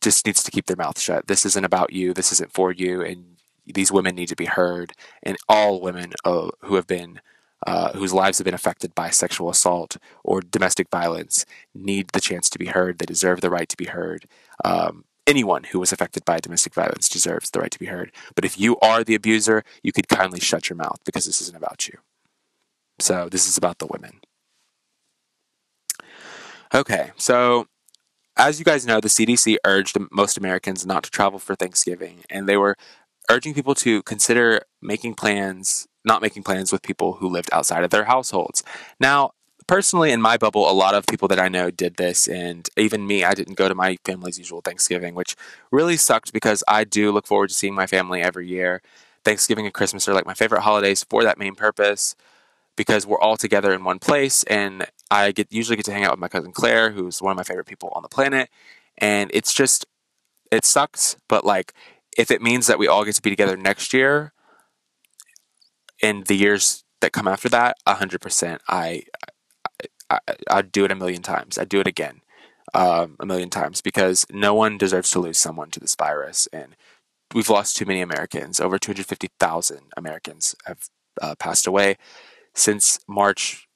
just 0.02 0.26
needs 0.26 0.42
to 0.42 0.50
keep 0.50 0.66
their 0.66 0.76
mouth 0.76 1.00
shut. 1.00 1.28
This 1.28 1.46
isn't 1.46 1.64
about 1.64 1.94
you. 1.94 2.16
This 2.16 2.32
isn't 2.32 2.52
for 2.52 2.72
you. 2.72 3.04
And 3.04 3.38
these 3.68 3.92
women 3.92 4.16
need 4.16 4.30
to 4.30 4.36
be 4.36 4.46
heard. 4.46 4.94
And 5.22 5.38
all 5.48 5.80
women 5.80 6.14
uh, 6.26 6.50
who 6.62 6.76
have 6.76 6.88
been, 6.88 7.22
uh, 7.68 7.92
whose 7.92 8.12
lives 8.12 8.40
have 8.40 8.46
been 8.46 8.56
affected 8.56 8.96
by 8.96 9.12
sexual 9.12 9.52
assault 9.52 9.98
or 10.24 10.42
domestic 10.42 10.90
violence, 10.90 11.46
need 11.76 12.10
the 12.10 12.22
chance 12.22 12.50
to 12.50 12.58
be 12.58 12.66
heard. 12.66 12.98
They 12.98 13.06
deserve 13.06 13.42
the 13.42 13.52
right 13.52 13.70
to 13.70 13.78
be 13.78 13.86
heard. 13.86 14.26
Um, 14.66 15.06
anyone 15.28 15.66
who 15.66 15.80
was 15.80 15.92
affected 15.92 16.26
by 16.26 16.40
domestic 16.40 16.74
violence 16.74 17.08
deserves 17.08 17.52
the 17.52 17.60
right 17.60 17.72
to 17.72 17.80
be 17.80 17.86
heard. 17.86 18.12
But 18.34 18.46
if 18.46 18.60
you 18.60 18.80
are 18.80 19.04
the 19.04 19.14
abuser, 19.14 19.64
you 19.84 19.92
could 19.92 20.08
kindly 20.08 20.40
shut 20.40 20.70
your 20.70 20.78
mouth 20.78 21.02
because 21.06 21.28
this 21.28 21.40
isn't 21.42 21.58
about 21.58 21.88
you. 21.88 22.00
So 22.98 23.30
this 23.30 23.48
is 23.48 23.58
about 23.58 23.78
the 23.78 23.86
women. 23.86 24.22
Okay, 26.74 27.12
so 27.18 27.66
as 28.38 28.60
you 28.60 28.66
guys 28.66 28.86
know, 28.86 29.00
the 29.02 29.08
CDC 29.10 29.58
urged 29.66 29.98
most 30.12 30.38
Americans 30.38 30.86
not 30.86 31.04
to 31.04 31.10
travel 31.10 31.40
for 31.40 31.56
Thanksgiving, 31.56 32.20
and 32.30 32.48
they 32.48 32.58
were 32.58 32.76
urging 33.30 33.54
people 33.54 33.76
to 33.76 34.04
consider 34.04 34.62
making 34.82 35.16
plans, 35.16 35.88
not 36.06 36.22
making 36.22 36.44
plans 36.44 36.72
with 36.72 36.84
people 36.84 37.14
who 37.14 37.28
lived 37.28 37.50
outside 37.52 37.84
of 37.84 37.90
their 37.90 38.06
households. 38.06 38.64
Now, 39.00 39.32
personally, 39.68 40.12
in 40.12 40.22
my 40.22 40.38
bubble, 40.38 40.70
a 40.70 40.74
lot 40.74 40.94
of 40.94 41.08
people 41.08 41.28
that 41.30 41.40
I 41.40 41.48
know 41.48 41.72
did 41.72 41.98
this, 41.98 42.28
and 42.28 42.70
even 42.78 43.08
me, 43.08 43.24
I 43.24 43.34
didn't 43.34 43.58
go 43.58 43.68
to 43.68 43.76
my 43.76 43.98
family's 44.06 44.38
usual 44.38 44.62
Thanksgiving, 44.62 45.16
which 45.16 45.36
really 45.72 45.98
sucked 45.98 46.34
because 46.34 46.64
I 46.68 46.84
do 46.84 47.12
look 47.12 47.26
forward 47.28 47.50
to 47.50 47.56
seeing 47.56 47.76
my 47.76 47.88
family 47.88 48.22
every 48.22 48.48
year. 48.48 48.82
Thanksgiving 49.26 49.66
and 49.66 49.74
Christmas 49.74 50.08
are 50.08 50.14
like 50.14 50.26
my 50.26 50.36
favorite 50.36 50.62
holidays 50.62 51.04
for 51.10 51.24
that 51.24 51.40
main 51.40 51.56
purpose 51.56 52.16
because 52.78 53.06
we're 53.06 53.20
all 53.20 53.38
together 53.38 53.74
in 53.74 53.84
one 53.84 54.00
place 54.00 54.44
and 54.44 54.86
I 55.12 55.32
get 55.32 55.52
usually 55.52 55.76
get 55.76 55.86
to 55.86 55.94
hang 55.94 56.04
out 56.04 56.12
with 56.12 56.20
my 56.20 56.28
cousin 56.28 56.52
Claire, 56.52 56.92
who's 56.92 57.22
one 57.22 57.32
of 57.32 57.38
my 57.38 57.44
favorite 57.44 57.68
people 57.68 57.92
on 57.96 58.04
the 58.04 58.10
planet. 58.10 58.50
And 58.98 59.32
it's 59.34 59.54
just 59.54 59.86
it 60.52 60.66
sucks, 60.66 61.16
but 61.28 61.46
like 61.46 61.74
if 62.18 62.32
it 62.32 62.42
means 62.42 62.68
that 62.68 62.80
we 62.80 62.88
all 62.88 63.06
get 63.06 63.16
to 63.16 63.22
be 63.22 63.30
together 63.30 63.56
next 63.56 63.94
year 63.94 64.34
and 66.02 66.26
the 66.28 66.36
years 66.36 66.84
that 67.02 67.14
come 67.14 67.28
after 67.28 67.50
that, 67.50 67.78
hundred 67.88 68.22
percent 68.22 68.62
I, 68.68 69.04
I 70.10 70.20
I'd 70.50 70.72
do 70.72 70.86
it 70.86 70.92
a 70.92 70.96
million 70.96 71.22
times. 71.22 71.58
I'd 71.58 71.70
do 71.70 71.80
it 71.80 71.88
again. 71.88 72.22
Um, 72.72 73.16
a 73.20 73.26
million 73.26 73.50
times 73.50 73.82
because 73.82 74.28
no 74.30 74.54
one 74.54 74.78
deserves 74.78 75.10
to 75.12 75.20
lose 75.20 75.40
someone 75.40 75.72
to 75.72 75.80
this 75.80 75.96
virus 75.96 76.48
and 76.54 76.76
we've 77.34 77.50
lost 77.50 77.76
too 77.76 77.86
many 77.86 78.02
Americans. 78.02 78.60
Over 78.60 78.78
250,000 78.78 79.80
Americans 79.98 80.56
have 80.66 80.90
uh, 81.20 81.34
passed 81.36 81.66
away 81.66 81.98
since 82.54 83.00
March 83.08 83.69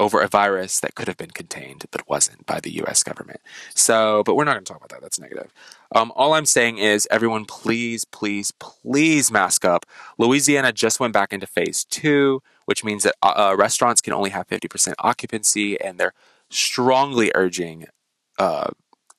over 0.00 0.20
a 0.20 0.28
virus 0.28 0.80
that 0.80 0.94
could 0.94 1.06
have 1.06 1.16
been 1.16 1.30
contained 1.30 1.84
but 1.90 2.08
wasn't 2.08 2.44
by 2.46 2.60
the 2.60 2.70
US 2.82 3.02
government. 3.02 3.40
So, 3.74 4.22
but 4.24 4.34
we're 4.34 4.44
not 4.44 4.54
going 4.54 4.64
to 4.64 4.72
talk 4.72 4.78
about 4.78 4.90
that. 4.90 5.00
That's 5.00 5.20
negative. 5.20 5.52
Um, 5.94 6.12
all 6.16 6.34
I'm 6.34 6.46
saying 6.46 6.78
is, 6.78 7.06
everyone, 7.10 7.44
please, 7.44 8.04
please, 8.04 8.52
please 8.58 9.30
mask 9.30 9.64
up. 9.64 9.86
Louisiana 10.18 10.72
just 10.72 10.98
went 10.98 11.12
back 11.12 11.32
into 11.32 11.46
phase 11.46 11.84
two, 11.84 12.42
which 12.64 12.82
means 12.82 13.04
that 13.04 13.14
uh, 13.22 13.50
uh 13.52 13.56
restaurants 13.56 14.00
can 14.00 14.12
only 14.12 14.30
have 14.30 14.48
50% 14.48 14.94
occupancy, 14.98 15.80
and 15.80 15.98
they're 15.98 16.14
strongly 16.50 17.30
urging 17.34 17.86
uh, 18.38 18.70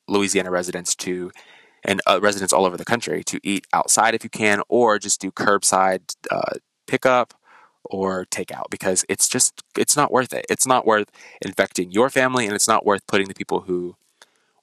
Louisiana 0.08 0.50
residents 0.50 0.94
to 0.96 1.30
and 1.84 2.00
uh, 2.06 2.20
residents 2.20 2.52
all 2.52 2.66
over 2.66 2.76
the 2.76 2.84
country 2.84 3.22
to 3.24 3.40
eat 3.42 3.66
outside 3.72 4.14
if 4.14 4.24
you 4.24 4.30
can, 4.30 4.60
or 4.68 4.98
just 4.98 5.20
do 5.20 5.30
curbside 5.30 6.14
uh, 6.30 6.54
pickup 6.86 7.34
or 7.90 8.26
takeout 8.26 8.64
because 8.70 9.04
it's 9.08 9.28
just 9.28 9.62
it's 9.76 9.96
not 9.96 10.12
worth 10.12 10.32
it. 10.32 10.46
It's 10.48 10.66
not 10.66 10.86
worth 10.86 11.10
infecting 11.42 11.90
your 11.90 12.10
family 12.10 12.46
and 12.46 12.54
it's 12.54 12.68
not 12.68 12.86
worth 12.86 13.06
putting 13.06 13.28
the 13.28 13.34
people 13.34 13.60
who 13.60 13.96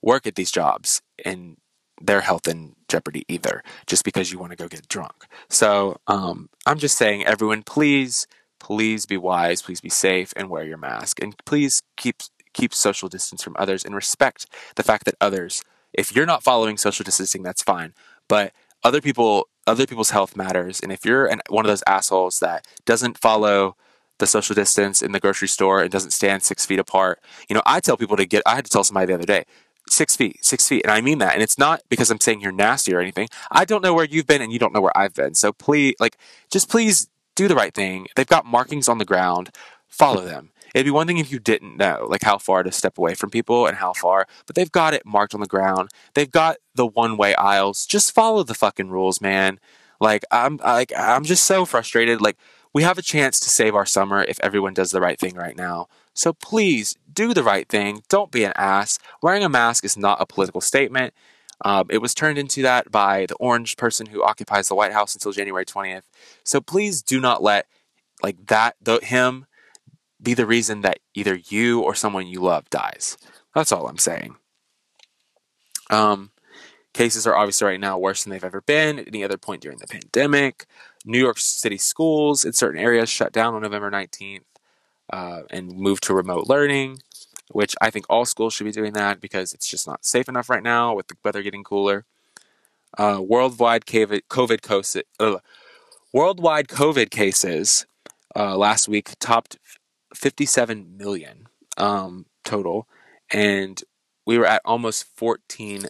work 0.01 0.27
at 0.27 0.35
these 0.35 0.51
jobs 0.51 1.01
in 1.23 1.57
their 2.01 2.21
health 2.21 2.47
in 2.47 2.75
jeopardy 2.89 3.23
either 3.27 3.63
just 3.87 4.03
because 4.03 4.31
you 4.31 4.39
want 4.39 4.51
to 4.51 4.57
go 4.57 4.67
get 4.67 4.87
drunk. 4.87 5.25
So 5.49 5.97
um, 6.07 6.49
I'm 6.65 6.79
just 6.79 6.97
saying 6.97 7.25
everyone 7.25 7.63
please 7.63 8.27
please 8.59 9.05
be 9.05 9.17
wise, 9.17 9.61
please 9.61 9.81
be 9.81 9.89
safe 9.89 10.31
and 10.37 10.49
wear 10.49 10.63
your 10.63 10.77
mask 10.77 11.21
and 11.21 11.35
please 11.45 11.81
keep 11.97 12.21
keep 12.53 12.73
social 12.73 13.09
distance 13.09 13.41
from 13.43 13.55
others 13.57 13.83
and 13.83 13.95
respect 13.95 14.45
the 14.75 14.83
fact 14.83 15.05
that 15.05 15.15
others 15.19 15.63
if 15.93 16.15
you're 16.15 16.25
not 16.25 16.43
following 16.43 16.77
social 16.77 17.03
distancing 17.03 17.43
that's 17.43 17.63
fine, 17.63 17.93
but 18.27 18.51
other 18.83 19.01
people 19.01 19.47
other 19.65 19.85
people's 19.85 20.11
health 20.11 20.35
matters. 20.35 20.79
And 20.79 20.91
if 20.91 21.05
you're 21.05 21.25
an, 21.25 21.41
one 21.49 21.65
of 21.65 21.69
those 21.69 21.83
assholes 21.87 22.39
that 22.39 22.67
doesn't 22.85 23.17
follow 23.17 23.75
the 24.19 24.27
social 24.27 24.53
distance 24.53 25.01
in 25.01 25.11
the 25.11 25.19
grocery 25.19 25.47
store 25.47 25.81
and 25.81 25.91
doesn't 25.91 26.11
stand 26.11 26.43
six 26.43 26.65
feet 26.65 26.79
apart, 26.79 27.19
you 27.49 27.55
know, 27.55 27.63
I 27.65 27.79
tell 27.79 27.97
people 27.97 28.17
to 28.17 28.25
get, 28.25 28.43
I 28.45 28.55
had 28.55 28.65
to 28.65 28.71
tell 28.71 28.83
somebody 28.83 29.07
the 29.07 29.15
other 29.15 29.25
day, 29.25 29.45
six 29.89 30.15
feet, 30.15 30.43
six 30.43 30.67
feet. 30.67 30.83
And 30.83 30.91
I 30.91 31.01
mean 31.01 31.17
that. 31.19 31.33
And 31.33 31.43
it's 31.43 31.57
not 31.57 31.81
because 31.89 32.11
I'm 32.11 32.19
saying 32.19 32.41
you're 32.41 32.51
nasty 32.51 32.93
or 32.93 32.99
anything. 32.99 33.27
I 33.51 33.65
don't 33.65 33.81
know 33.81 33.93
where 33.93 34.05
you've 34.05 34.27
been 34.27 34.41
and 34.41 34.51
you 34.51 34.59
don't 34.59 34.73
know 34.73 34.81
where 34.81 34.97
I've 34.97 35.13
been. 35.13 35.33
So 35.35 35.51
please, 35.51 35.95
like, 35.99 36.17
just 36.51 36.69
please 36.69 37.07
do 37.35 37.47
the 37.47 37.55
right 37.55 37.73
thing. 37.73 38.07
They've 38.15 38.27
got 38.27 38.45
markings 38.45 38.87
on 38.87 38.97
the 38.97 39.05
ground. 39.05 39.49
Follow 39.87 40.21
them. 40.23 40.51
It'd 40.73 40.85
be 40.85 40.91
one 40.91 41.07
thing 41.07 41.17
if 41.17 41.31
you 41.31 41.39
didn't 41.39 41.77
know, 41.77 42.07
like 42.09 42.23
how 42.23 42.37
far 42.37 42.63
to 42.63 42.71
step 42.71 42.97
away 42.97 43.13
from 43.13 43.29
people 43.29 43.67
and 43.67 43.77
how 43.77 43.93
far, 43.93 44.25
but 44.45 44.55
they've 44.55 44.71
got 44.71 44.93
it 44.93 45.05
marked 45.05 45.33
on 45.33 45.39
the 45.39 45.47
ground. 45.47 45.89
They've 46.15 46.31
got 46.31 46.57
the 46.73 46.87
one 46.87 47.15
way 47.17 47.35
aisles. 47.35 47.85
Just 47.85 48.13
follow 48.13 48.43
the 48.43 48.55
fucking 48.55 48.89
rules, 48.89 49.21
man. 49.21 49.59
Like 49.99 50.23
I'm 50.31 50.57
like 50.57 50.91
I'm 50.97 51.23
just 51.23 51.43
so 51.43 51.65
frustrated. 51.65 52.21
Like 52.21 52.37
we 52.73 52.83
have 52.83 52.97
a 52.97 53.03
chance 53.03 53.39
to 53.41 53.49
save 53.49 53.75
our 53.75 53.85
summer 53.85 54.23
if 54.23 54.39
everyone 54.41 54.73
does 54.73 54.91
the 54.91 55.01
right 55.01 55.19
thing 55.19 55.35
right 55.35 55.55
now. 55.55 55.87
So 56.15 56.33
please 56.33 56.95
do 57.11 57.33
the 57.33 57.43
right 57.43 57.67
thing. 57.69 58.03
Don't 58.09 58.31
be 58.31 58.43
an 58.43 58.53
ass. 58.55 58.97
Wearing 59.21 59.43
a 59.43 59.49
mask 59.49 59.85
is 59.85 59.95
not 59.95 60.21
a 60.21 60.25
political 60.25 60.61
statement. 60.61 61.13
Um, 61.63 61.85
it 61.89 61.99
was 61.99 62.13
turned 62.13 62.37
into 62.37 62.61
that 62.63 62.91
by 62.91 63.25
the 63.27 63.35
orange 63.35 63.77
person 63.77 64.07
who 64.07 64.23
occupies 64.23 64.67
the 64.67 64.75
White 64.75 64.91
House 64.91 65.13
until 65.13 65.31
January 65.31 65.65
20th. 65.65 66.03
So 66.43 66.59
please 66.59 67.01
do 67.01 67.21
not 67.21 67.43
let 67.43 67.67
like 68.21 68.47
that 68.47 68.75
the, 68.81 68.99
him 68.99 69.45
be 70.23 70.33
the 70.33 70.45
reason 70.45 70.81
that 70.81 70.99
either 71.13 71.35
you 71.35 71.81
or 71.81 71.95
someone 71.95 72.27
you 72.27 72.41
love 72.41 72.69
dies. 72.69 73.17
That's 73.53 73.71
all 73.71 73.87
I'm 73.87 73.97
saying. 73.97 74.35
Um, 75.89 76.31
cases 76.93 77.27
are 77.27 77.35
obviously 77.35 77.67
right 77.67 77.79
now 77.79 77.97
worse 77.97 78.23
than 78.23 78.31
they've 78.31 78.43
ever 78.43 78.61
been 78.61 78.99
at 78.99 79.07
any 79.07 79.23
other 79.23 79.37
point 79.37 79.61
during 79.61 79.79
the 79.79 79.87
pandemic. 79.87 80.65
New 81.05 81.19
York 81.19 81.37
City 81.37 81.77
schools 81.77 82.45
in 82.45 82.53
certain 82.53 82.79
areas 82.79 83.09
shut 83.09 83.33
down 83.33 83.53
on 83.53 83.61
November 83.61 83.91
19th 83.91 84.41
uh, 85.11 85.41
and 85.49 85.75
moved 85.75 86.03
to 86.03 86.13
remote 86.13 86.47
learning, 86.47 86.99
which 87.51 87.75
I 87.81 87.89
think 87.89 88.05
all 88.09 88.25
schools 88.25 88.53
should 88.53 88.63
be 88.63 88.71
doing 88.71 88.93
that 88.93 89.19
because 89.19 89.53
it's 89.53 89.67
just 89.67 89.87
not 89.87 90.05
safe 90.05 90.29
enough 90.29 90.49
right 90.49 90.63
now 90.63 90.95
with 90.95 91.07
the 91.07 91.15
weather 91.23 91.41
getting 91.41 91.63
cooler. 91.63 92.05
Uh, 92.97 93.19
worldwide 93.21 93.85
COVID, 93.85 94.21
COVID, 94.29 95.39
worldwide 96.13 96.67
COVID 96.67 97.09
cases 97.09 97.85
uh, 98.35 98.55
last 98.55 98.87
week 98.87 99.13
topped 99.19 99.57
57 100.15 100.97
million 100.97 101.47
um, 101.77 102.25
total, 102.43 102.87
and 103.31 103.81
we 104.25 104.37
were 104.37 104.45
at 104.45 104.61
almost 104.65 105.05
14. 105.15 105.83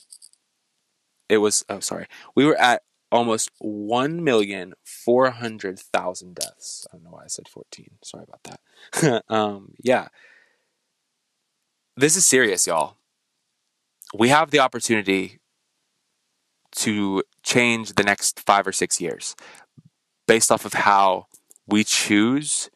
It 1.30 1.38
was 1.38 1.66
oh 1.70 1.80
sorry, 1.80 2.08
we 2.36 2.46
were 2.46 2.58
at 2.58 2.84
almost 3.14 3.52
1,400,000 3.64 6.34
deaths. 6.34 6.88
I 6.92 6.96
don't 6.96 7.04
know 7.04 7.12
why 7.12 7.26
I 7.26 7.28
said 7.28 7.48
14. 7.48 7.92
Sorry 8.04 8.26
about 8.28 8.42
that. 8.44 8.60
um, 9.30 9.76
yeah. 9.84 10.08
This 11.96 12.18
is 12.18 12.26
serious, 12.26 12.66
y'all. 12.66 12.98
We 14.16 14.30
have 14.30 14.50
the 14.50 14.58
opportunity 14.60 15.40
to 16.78 17.22
change 17.44 17.94
the 17.94 18.04
next 18.04 18.40
five 18.40 18.66
or 18.66 18.72
six 18.72 19.00
years 19.00 19.36
based 20.28 20.52
off 20.52 20.66
of 20.66 20.74
how 20.74 21.28
we 21.68 21.84
choose 21.84 22.72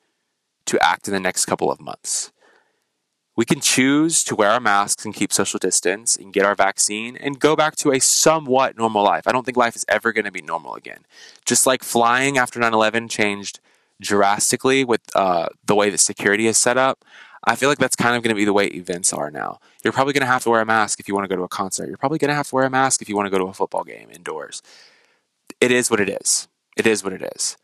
to 0.67 0.83
act 0.83 1.07
in 1.07 1.13
the 1.13 1.19
next 1.19 1.45
couple 1.45 1.71
of 1.71 1.81
months. 1.81 2.31
We 3.35 3.45
can 3.45 3.59
choose 3.59 4.23
to 4.23 4.35
wear 4.35 4.49
our 4.49 4.59
masks 4.59 5.05
and 5.05 5.13
keep 5.13 5.31
social 5.31 5.59
distance 5.59 6.15
and 6.15 6.33
get 6.33 6.45
our 6.45 6.55
vaccine 6.55 7.15
and 7.15 7.39
go 7.39 7.55
back 7.55 7.75
to 7.77 7.91
a 7.91 7.99
somewhat 7.99 8.75
normal 8.77 9.03
life. 9.03 9.27
I 9.27 9.31
don't 9.31 9.45
think 9.45 9.57
life 9.57 9.75
is 9.75 9.85
ever 9.87 10.11
going 10.11 10.25
to 10.25 10.31
be 10.31 10.41
normal 10.41 10.73
again. 10.73 11.05
Just 11.45 11.67
like 11.67 11.83
flying 11.83 12.39
after 12.39 12.59
9 12.59 12.73
11 12.73 13.09
changed 13.09 13.59
drastically 14.01 14.83
with 14.83 15.01
uh, 15.15 15.49
the 15.65 15.75
way 15.75 15.91
that 15.91 15.99
security 15.99 16.47
is 16.47 16.57
set 16.57 16.77
up, 16.77 17.05
I 17.43 17.55
feel 17.55 17.69
like 17.69 17.77
that's 17.77 17.95
kind 17.95 18.15
of 18.15 18.23
going 18.23 18.33
to 18.33 18.39
be 18.39 18.45
the 18.45 18.53
way 18.53 18.65
events 18.67 19.13
are 19.13 19.29
now. 19.29 19.59
You're 19.83 19.93
probably 19.93 20.13
going 20.13 20.21
to 20.21 20.27
have 20.27 20.43
to 20.43 20.49
wear 20.49 20.61
a 20.61 20.65
mask 20.65 20.99
if 20.99 21.07
you 21.07 21.13
want 21.13 21.25
to 21.25 21.29
go 21.29 21.35
to 21.35 21.43
a 21.43 21.47
concert. 21.47 21.87
You're 21.87 21.97
probably 21.97 22.17
going 22.17 22.29
to 22.29 22.35
have 22.35 22.49
to 22.49 22.55
wear 22.55 22.65
a 22.65 22.69
mask 22.71 23.03
if 23.03 23.07
you 23.09 23.15
want 23.15 23.27
to 23.27 23.29
go 23.29 23.37
to 23.37 23.45
a 23.45 23.53
football 23.53 23.83
game 23.83 24.09
indoors. 24.11 24.63
It 25.61 25.71
is 25.71 25.91
what 25.91 25.99
it 25.99 26.09
is. 26.09 26.47
It 26.75 26.87
is 26.87 27.03
what 27.03 27.13
it 27.13 27.21
is. 27.35 27.55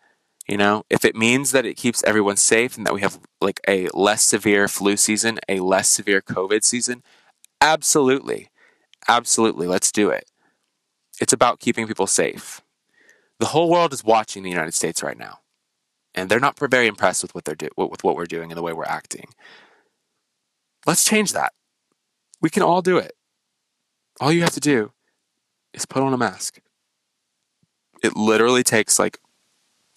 You 0.47 0.57
know, 0.57 0.83
if 0.89 1.05
it 1.05 1.15
means 1.15 1.51
that 1.51 1.65
it 1.65 1.77
keeps 1.77 2.03
everyone 2.03 2.35
safe 2.35 2.75
and 2.77 2.85
that 2.85 2.93
we 2.93 3.01
have 3.01 3.19
like 3.39 3.61
a 3.67 3.87
less 3.93 4.23
severe 4.23 4.67
flu 4.67 4.97
season, 4.97 5.39
a 5.47 5.61
less 5.61 5.89
severe 5.89 6.21
COVID 6.21 6.63
season, 6.63 7.01
absolutely. 7.61 8.49
Absolutely. 9.07 9.67
Let's 9.67 9.91
do 9.91 10.09
it. 10.09 10.25
It's 11.21 11.33
about 11.33 11.59
keeping 11.59 11.87
people 11.87 12.07
safe. 12.07 12.61
The 13.39 13.47
whole 13.47 13.69
world 13.69 13.93
is 13.93 14.03
watching 14.03 14.43
the 14.43 14.49
United 14.49 14.73
States 14.73 15.01
right 15.01 15.17
now. 15.17 15.39
And 16.13 16.29
they're 16.29 16.39
not 16.39 16.59
very 16.59 16.87
impressed 16.87 17.23
with 17.23 17.33
what 17.33 17.45
they're 17.45 17.55
do- 17.55 17.69
with 17.75 18.03
what 18.03 18.15
we're 18.15 18.25
doing 18.25 18.51
and 18.51 18.57
the 18.57 18.61
way 18.61 18.73
we're 18.73 18.85
acting. 18.85 19.29
Let's 20.85 21.05
change 21.05 21.33
that. 21.33 21.53
We 22.41 22.49
can 22.49 22.63
all 22.63 22.81
do 22.81 22.97
it. 22.97 23.13
All 24.19 24.31
you 24.31 24.41
have 24.41 24.51
to 24.51 24.59
do 24.59 24.91
is 25.73 25.85
put 25.85 26.03
on 26.03 26.13
a 26.13 26.17
mask. 26.17 26.59
It 28.03 28.15
literally 28.15 28.63
takes 28.63 28.99
like 28.99 29.17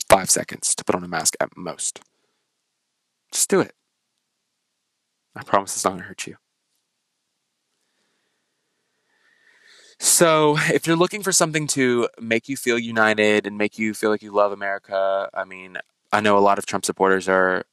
five 0.09 0.31
seconds 0.31 0.75
to 0.75 0.85
put 0.85 0.95
on 0.95 1.05
a 1.05 1.09
mask 1.09 1.37
at 1.41 1.57
most. 1.57 2.01
Just 3.33 3.51
do 3.51 3.61
it. 3.61 3.73
I 5.35 5.43
promise 5.43 5.75
it's 5.75 5.85
not 5.85 5.91
going 5.91 6.03
to 6.03 6.09
hurt 6.09 6.27
you. 6.27 6.37
So, 9.99 10.59
if 10.59 10.87
you're 10.87 10.97
looking 10.97 11.23
for 11.23 11.33
something 11.33 11.67
to 11.69 12.09
make 12.21 12.49
you 12.49 12.57
feel 12.57 12.79
united 12.79 13.47
and 13.47 13.57
make 13.57 13.79
you 13.79 13.95
feel 13.95 14.11
like 14.11 14.23
you 14.23 14.33
love 14.33 14.53
America, 14.53 15.29
I 15.33 15.45
mean, 15.45 15.79
I 16.13 16.21
know 16.21 16.37
a 16.37 16.41
lot 16.41 16.59
of 16.59 16.67
Trump 16.67 16.85
supporters 16.85 17.29
are 17.29 17.65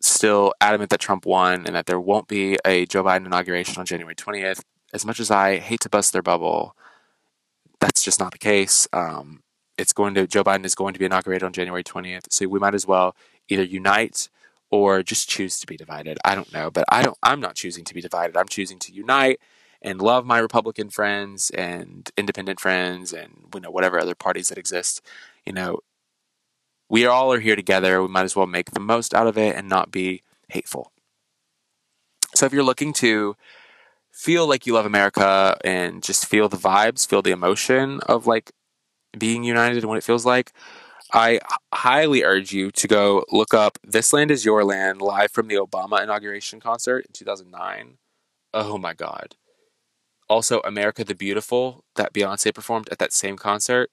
still 0.00 0.52
adamant 0.60 0.90
that 0.90 1.00
Trump 1.00 1.26
won 1.26 1.66
and 1.66 1.74
that 1.74 1.86
there 1.86 2.00
won't 2.00 2.28
be 2.28 2.58
a 2.64 2.86
Joe 2.86 3.04
Biden 3.04 3.26
inauguration 3.26 3.78
on 3.78 3.86
January 3.86 4.14
20th. 4.14 4.62
As 4.92 5.06
much 5.06 5.20
as 5.20 5.30
I 5.30 5.58
hate 5.58 5.80
to 5.80 5.88
bust 5.88 6.12
their 6.12 6.22
bubble, 6.22 6.74
that's 7.80 8.02
just 8.02 8.20
not 8.20 8.32
the 8.32 8.38
case. 8.38 8.88
Um, 8.92 9.42
it's 9.80 9.92
going 9.92 10.14
to 10.14 10.26
Joe 10.26 10.44
Biden 10.44 10.64
is 10.64 10.74
going 10.74 10.92
to 10.92 10.98
be 10.98 11.06
inaugurated 11.06 11.44
on 11.44 11.52
January 11.52 11.82
20th. 11.82 12.26
So 12.30 12.46
we 12.46 12.58
might 12.58 12.74
as 12.74 12.86
well 12.86 13.16
either 13.48 13.62
unite 13.62 14.28
or 14.70 15.02
just 15.02 15.28
choose 15.28 15.58
to 15.58 15.66
be 15.66 15.76
divided. 15.76 16.18
I 16.24 16.34
don't 16.34 16.52
know, 16.52 16.70
but 16.70 16.84
I 16.88 17.02
don't 17.02 17.18
I'm 17.22 17.40
not 17.40 17.56
choosing 17.56 17.84
to 17.84 17.94
be 17.94 18.00
divided. 18.00 18.36
I'm 18.36 18.48
choosing 18.48 18.78
to 18.80 18.92
unite 18.92 19.40
and 19.82 20.00
love 20.00 20.26
my 20.26 20.38
Republican 20.38 20.90
friends 20.90 21.50
and 21.50 22.10
independent 22.16 22.60
friends 22.60 23.12
and 23.12 23.46
you 23.54 23.60
know 23.60 23.70
whatever 23.70 23.98
other 23.98 24.14
parties 24.14 24.48
that 24.48 24.58
exist. 24.58 25.00
You 25.46 25.54
know, 25.54 25.80
we 26.88 27.06
all 27.06 27.32
are 27.32 27.40
here 27.40 27.56
together. 27.56 28.02
We 28.02 28.08
might 28.08 28.24
as 28.24 28.36
well 28.36 28.46
make 28.46 28.72
the 28.72 28.80
most 28.80 29.14
out 29.14 29.26
of 29.26 29.38
it 29.38 29.56
and 29.56 29.68
not 29.68 29.90
be 29.90 30.22
hateful. 30.48 30.92
So 32.34 32.46
if 32.46 32.52
you're 32.52 32.62
looking 32.62 32.92
to 32.94 33.36
feel 34.12 34.46
like 34.46 34.66
you 34.66 34.74
love 34.74 34.86
America 34.86 35.56
and 35.64 36.02
just 36.02 36.26
feel 36.26 36.48
the 36.48 36.56
vibes, 36.56 37.06
feel 37.06 37.22
the 37.22 37.30
emotion 37.30 38.00
of 38.06 38.26
like 38.26 38.52
being 39.18 39.44
united 39.44 39.78
and 39.78 39.88
what 39.88 39.98
it 39.98 40.04
feels 40.04 40.26
like, 40.26 40.52
I 41.12 41.40
highly 41.72 42.22
urge 42.22 42.52
you 42.52 42.70
to 42.72 42.86
go 42.86 43.24
look 43.30 43.52
up 43.52 43.78
This 43.84 44.12
Land 44.12 44.30
Is 44.30 44.44
Your 44.44 44.64
Land 44.64 45.02
live 45.02 45.32
from 45.32 45.48
the 45.48 45.56
Obama 45.56 46.02
inauguration 46.02 46.60
concert 46.60 47.06
in 47.06 47.12
2009. 47.12 47.98
Oh 48.54 48.78
my 48.78 48.94
God. 48.94 49.34
Also, 50.28 50.60
America 50.60 51.02
the 51.02 51.14
Beautiful 51.14 51.84
that 51.96 52.12
Beyonce 52.12 52.54
performed 52.54 52.88
at 52.92 52.98
that 53.00 53.12
same 53.12 53.36
concert. 53.36 53.90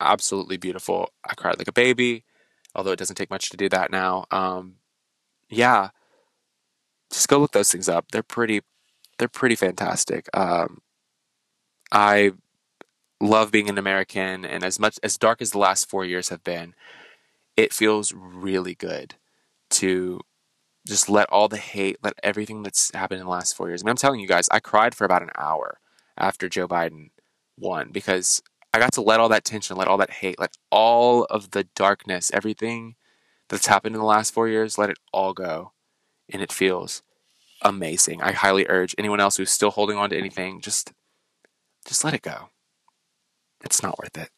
Absolutely 0.00 0.56
beautiful. 0.56 1.10
I 1.24 1.34
cried 1.34 1.58
like 1.58 1.66
a 1.66 1.72
baby, 1.72 2.24
although 2.74 2.92
it 2.92 2.98
doesn't 2.98 3.16
take 3.16 3.30
much 3.30 3.50
to 3.50 3.56
do 3.56 3.68
that 3.68 3.90
now. 3.90 4.26
Um, 4.30 4.76
yeah, 5.50 5.90
just 7.10 7.26
go 7.26 7.38
look 7.38 7.52
those 7.52 7.72
things 7.72 7.88
up. 7.88 8.12
They're 8.12 8.22
pretty, 8.22 8.60
they're 9.18 9.26
pretty 9.26 9.56
fantastic. 9.56 10.28
Um, 10.36 10.82
I 11.90 12.32
love 13.20 13.50
being 13.50 13.68
an 13.68 13.78
American, 13.78 14.44
and 14.44 14.64
as 14.64 14.78
much 14.78 14.98
as 15.02 15.16
dark 15.16 15.42
as 15.42 15.50
the 15.50 15.58
last 15.58 15.88
four 15.88 16.04
years 16.04 16.28
have 16.28 16.44
been, 16.44 16.74
it 17.56 17.72
feels 17.72 18.12
really 18.14 18.74
good 18.74 19.16
to 19.70 20.20
just 20.86 21.08
let 21.08 21.28
all 21.30 21.48
the 21.48 21.58
hate, 21.58 21.98
let 22.02 22.14
everything 22.22 22.62
that's 22.62 22.90
happened 22.94 23.20
in 23.20 23.26
the 23.26 23.32
last 23.32 23.54
four 23.56 23.68
years. 23.68 23.82
I 23.82 23.84
mean, 23.84 23.90
I'm 23.90 23.96
telling 23.96 24.20
you 24.20 24.28
guys, 24.28 24.48
I 24.50 24.60
cried 24.60 24.94
for 24.94 25.04
about 25.04 25.22
an 25.22 25.30
hour 25.36 25.80
after 26.16 26.48
Joe 26.48 26.68
Biden 26.68 27.10
won 27.58 27.90
because 27.90 28.42
I 28.72 28.78
got 28.78 28.92
to 28.94 29.02
let 29.02 29.20
all 29.20 29.28
that 29.28 29.44
tension, 29.44 29.76
let 29.76 29.88
all 29.88 29.98
that 29.98 30.10
hate, 30.10 30.38
let 30.38 30.56
all 30.70 31.24
of 31.24 31.50
the 31.50 31.64
darkness, 31.74 32.30
everything 32.32 32.94
that's 33.48 33.66
happened 33.66 33.94
in 33.94 34.00
the 34.00 34.06
last 34.06 34.32
four 34.32 34.48
years, 34.48 34.78
let 34.78 34.90
it 34.90 34.98
all 35.12 35.32
go. 35.32 35.72
And 36.30 36.42
it 36.42 36.52
feels 36.52 37.02
amazing. 37.62 38.22
I 38.22 38.32
highly 38.32 38.66
urge 38.68 38.94
anyone 38.96 39.20
else 39.20 39.36
who's 39.36 39.50
still 39.50 39.70
holding 39.70 39.96
on 39.96 40.10
to 40.10 40.16
anything, 40.16 40.60
just 40.60 40.92
just 41.86 42.04
let 42.04 42.14
it 42.14 42.22
go. 42.22 42.50
It's 43.64 43.82
not 43.82 43.98
worth 43.98 44.16
it. 44.16 44.30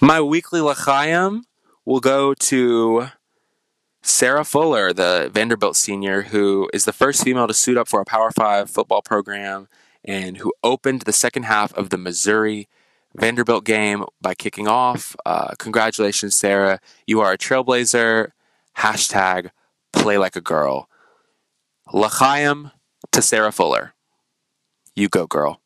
My 0.00 0.20
weekly 0.20 0.60
L'chaim 0.60 1.44
will 1.84 2.00
go 2.00 2.34
to 2.34 3.08
Sarah 4.02 4.44
Fuller, 4.44 4.92
the 4.92 5.30
Vanderbilt 5.32 5.76
senior, 5.76 6.22
who 6.22 6.68
is 6.74 6.84
the 6.84 6.92
first 6.92 7.24
female 7.24 7.46
to 7.46 7.54
suit 7.54 7.78
up 7.78 7.88
for 7.88 8.00
a 8.00 8.04
Power 8.04 8.30
Five 8.30 8.68
football 8.68 9.00
program 9.00 9.68
and 10.04 10.36
who 10.36 10.52
opened 10.62 11.02
the 11.02 11.12
second 11.12 11.44
half 11.44 11.72
of 11.74 11.88
the 11.90 11.96
Missouri 11.96 12.68
Vanderbilt 13.16 13.64
game 13.64 14.04
by 14.20 14.34
kicking 14.34 14.68
off. 14.68 15.16
Uh, 15.24 15.54
congratulations, 15.58 16.36
Sarah. 16.36 16.80
You 17.06 17.20
are 17.20 17.32
a 17.32 17.38
trailblazer. 17.38 18.32
Hashtag 18.76 19.50
play 19.92 20.18
like 20.18 20.36
a 20.36 20.40
girl. 20.40 20.88
L'chaim, 21.92 22.72
to 23.12 23.22
Sarah 23.22 23.52
Fuller. 23.52 23.94
You 24.94 25.08
go, 25.08 25.26
girl. 25.26 25.60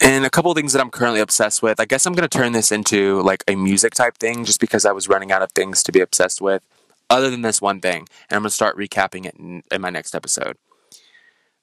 And 0.00 0.24
a 0.24 0.30
couple 0.30 0.52
things 0.54 0.72
that 0.72 0.80
I'm 0.80 0.90
currently 0.90 1.20
obsessed 1.20 1.62
with. 1.62 1.78
I 1.78 1.84
guess 1.84 2.06
I'm 2.06 2.14
going 2.14 2.28
to 2.28 2.38
turn 2.38 2.52
this 2.52 2.72
into 2.72 3.20
like 3.20 3.44
a 3.46 3.54
music 3.54 3.94
type 3.94 4.16
thing 4.16 4.44
just 4.44 4.58
because 4.58 4.86
I 4.86 4.92
was 4.92 5.08
running 5.08 5.30
out 5.30 5.42
of 5.42 5.52
things 5.52 5.82
to 5.82 5.92
be 5.92 6.00
obsessed 6.00 6.40
with 6.40 6.62
other 7.10 7.28
than 7.28 7.42
this 7.42 7.60
one 7.60 7.80
thing. 7.80 8.06
And 8.28 8.36
I'm 8.36 8.42
going 8.42 8.48
to 8.48 8.54
start 8.54 8.78
recapping 8.78 9.26
it 9.26 9.34
in, 9.38 9.62
in 9.70 9.80
my 9.82 9.90
next 9.90 10.14
episode. 10.14 10.56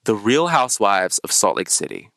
The 0.03 0.15
Real 0.15 0.47
Housewives 0.47 1.17
of 1.19 1.31
Salt 1.31 1.57
Lake 1.57 1.69
City. 1.69 2.11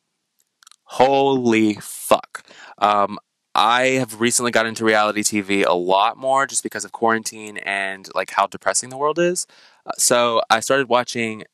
Holy 0.84 1.74
fuck. 1.74 2.44
Um, 2.78 3.18
I 3.54 3.82
have 3.98 4.20
recently 4.20 4.50
got 4.50 4.66
into 4.66 4.84
reality 4.84 5.22
TV 5.22 5.64
a 5.66 5.72
lot 5.72 6.16
more 6.16 6.46
just 6.46 6.62
because 6.62 6.84
of 6.84 6.92
quarantine 6.92 7.56
and 7.58 8.08
like 8.14 8.30
how 8.30 8.46
depressing 8.46 8.90
the 8.90 8.96
world 8.96 9.18
is. 9.18 9.46
Uh, 9.86 9.92
so 9.96 10.42
I 10.50 10.60
started 10.60 10.88
watching 10.88 11.44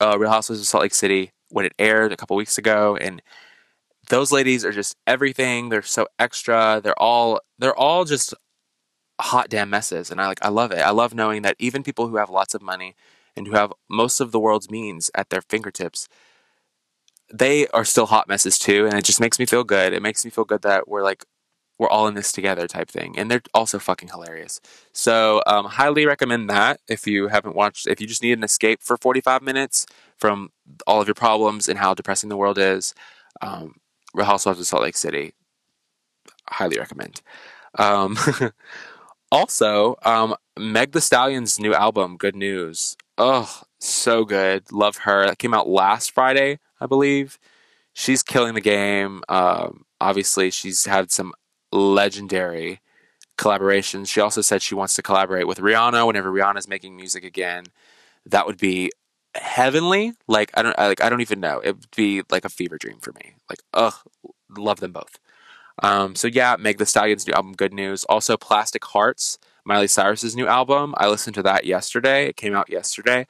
uh, 0.00 0.18
Real 0.18 0.30
Housewives 0.30 0.60
of 0.60 0.66
Salt 0.66 0.82
Lake 0.82 0.94
City 0.94 1.30
when 1.50 1.64
it 1.64 1.72
aired 1.78 2.12
a 2.12 2.16
couple 2.16 2.36
weeks 2.36 2.58
ago, 2.58 2.96
and 2.96 3.22
those 4.08 4.32
ladies 4.32 4.64
are 4.64 4.72
just 4.72 4.96
everything. 5.06 5.68
They're 5.68 5.82
so 5.82 6.06
extra. 6.18 6.80
They're 6.82 7.00
all 7.00 7.40
they're 7.58 7.76
all 7.76 8.04
just 8.04 8.34
hot 9.20 9.48
damn 9.48 9.70
messes, 9.70 10.10
and 10.10 10.20
I 10.20 10.26
like 10.26 10.44
I 10.44 10.48
love 10.48 10.72
it. 10.72 10.80
I 10.80 10.90
love 10.90 11.14
knowing 11.14 11.42
that 11.42 11.56
even 11.58 11.82
people 11.82 12.08
who 12.08 12.16
have 12.16 12.30
lots 12.30 12.54
of 12.54 12.62
money 12.62 12.94
and 13.36 13.46
who 13.46 13.54
have 13.54 13.72
most 13.88 14.20
of 14.20 14.32
the 14.32 14.40
world's 14.40 14.70
means 14.70 15.10
at 15.14 15.30
their 15.30 15.42
fingertips, 15.42 16.08
they 17.32 17.66
are 17.68 17.84
still 17.84 18.06
hot 18.06 18.28
messes 18.28 18.58
too, 18.58 18.86
and 18.86 18.94
it 18.94 19.04
just 19.04 19.20
makes 19.20 19.38
me 19.38 19.46
feel 19.46 19.64
good. 19.64 19.92
It 19.92 20.02
makes 20.02 20.24
me 20.24 20.30
feel 20.30 20.44
good 20.44 20.62
that 20.62 20.88
we're 20.88 21.02
like 21.02 21.24
we're 21.78 21.88
all 21.88 22.06
in 22.06 22.14
this 22.14 22.32
together 22.32 22.66
type 22.66 22.88
thing 22.88 23.18
and 23.18 23.30
they're 23.30 23.42
also 23.52 23.78
fucking 23.78 24.08
hilarious 24.08 24.60
so 24.92 25.42
um, 25.46 25.66
highly 25.66 26.06
recommend 26.06 26.48
that 26.48 26.80
if 26.88 27.06
you 27.06 27.28
haven't 27.28 27.54
watched 27.54 27.86
if 27.86 28.00
you 28.00 28.06
just 28.06 28.22
need 28.22 28.32
an 28.32 28.44
escape 28.44 28.82
for 28.82 28.96
45 28.96 29.42
minutes 29.42 29.86
from 30.16 30.50
all 30.86 31.00
of 31.00 31.06
your 31.06 31.14
problems 31.14 31.68
and 31.68 31.78
how 31.78 31.92
depressing 31.92 32.30
the 32.30 32.36
world 32.36 32.58
is 32.58 32.94
um, 33.42 33.74
real 34.16 34.26
housewives 34.26 34.58
of 34.58 34.66
salt 34.66 34.82
lake 34.82 34.96
city. 34.96 35.34
Highly 36.48 36.78
recommend. 36.78 37.22
Um, 37.78 38.16
also 39.32 39.96
um, 40.02 40.34
meg 40.58 40.92
the 40.92 41.00
stallion's 41.00 41.60
new 41.60 41.74
album 41.74 42.16
good 42.16 42.36
news. 42.36 42.96
Oh 43.18 43.62
so 43.78 44.24
good. 44.24 44.72
Love 44.72 44.98
her. 44.98 45.26
That 45.26 45.38
came 45.38 45.54
out 45.54 45.68
last 45.68 46.12
friday 46.12 46.58
i 46.80 46.86
believe. 46.86 47.38
She's 47.92 48.22
killing 48.22 48.54
the 48.54 48.60
game. 48.60 49.22
Um, 49.28 49.84
obviously 50.00 50.50
she's 50.50 50.84
had 50.84 51.10
some 51.10 51.32
legendary 51.72 52.80
collaborations. 53.38 54.08
She 54.08 54.20
also 54.20 54.40
said 54.40 54.62
she 54.62 54.74
wants 54.74 54.94
to 54.94 55.02
collaborate 55.02 55.46
with 55.46 55.58
Rihanna 55.58 56.06
whenever 56.06 56.30
Rihanna's 56.30 56.68
making 56.68 56.96
music 56.96 57.24
again. 57.24 57.64
That 58.24 58.46
would 58.46 58.58
be 58.58 58.90
heavenly. 59.36 60.14
Like 60.26 60.50
I 60.54 60.62
don't 60.62 60.78
like 60.78 61.02
I 61.02 61.08
don't 61.08 61.20
even 61.20 61.40
know. 61.40 61.60
It 61.60 61.72
would 61.72 61.96
be 61.96 62.22
like 62.30 62.44
a 62.44 62.50
fever 62.50 62.78
dream 62.78 62.98
for 63.00 63.12
me. 63.12 63.34
Like 63.48 63.60
ugh, 63.74 63.94
love 64.56 64.80
them 64.80 64.92
both. 64.92 65.18
Um, 65.82 66.14
so 66.14 66.28
yeah, 66.28 66.56
Meg 66.58 66.78
the 66.78 66.86
Stallion's 66.86 67.26
new 67.26 67.34
album, 67.34 67.52
Good 67.52 67.72
News. 67.72 68.04
Also, 68.04 68.36
Plastic 68.36 68.84
Hearts, 68.84 69.38
Miley 69.64 69.88
Cyrus's 69.88 70.34
new 70.36 70.46
album. 70.46 70.94
I 70.96 71.08
listened 71.08 71.34
to 71.34 71.42
that 71.42 71.64
yesterday. 71.64 72.26
It 72.26 72.36
came 72.36 72.54
out 72.54 72.70
yesterday. 72.70 73.26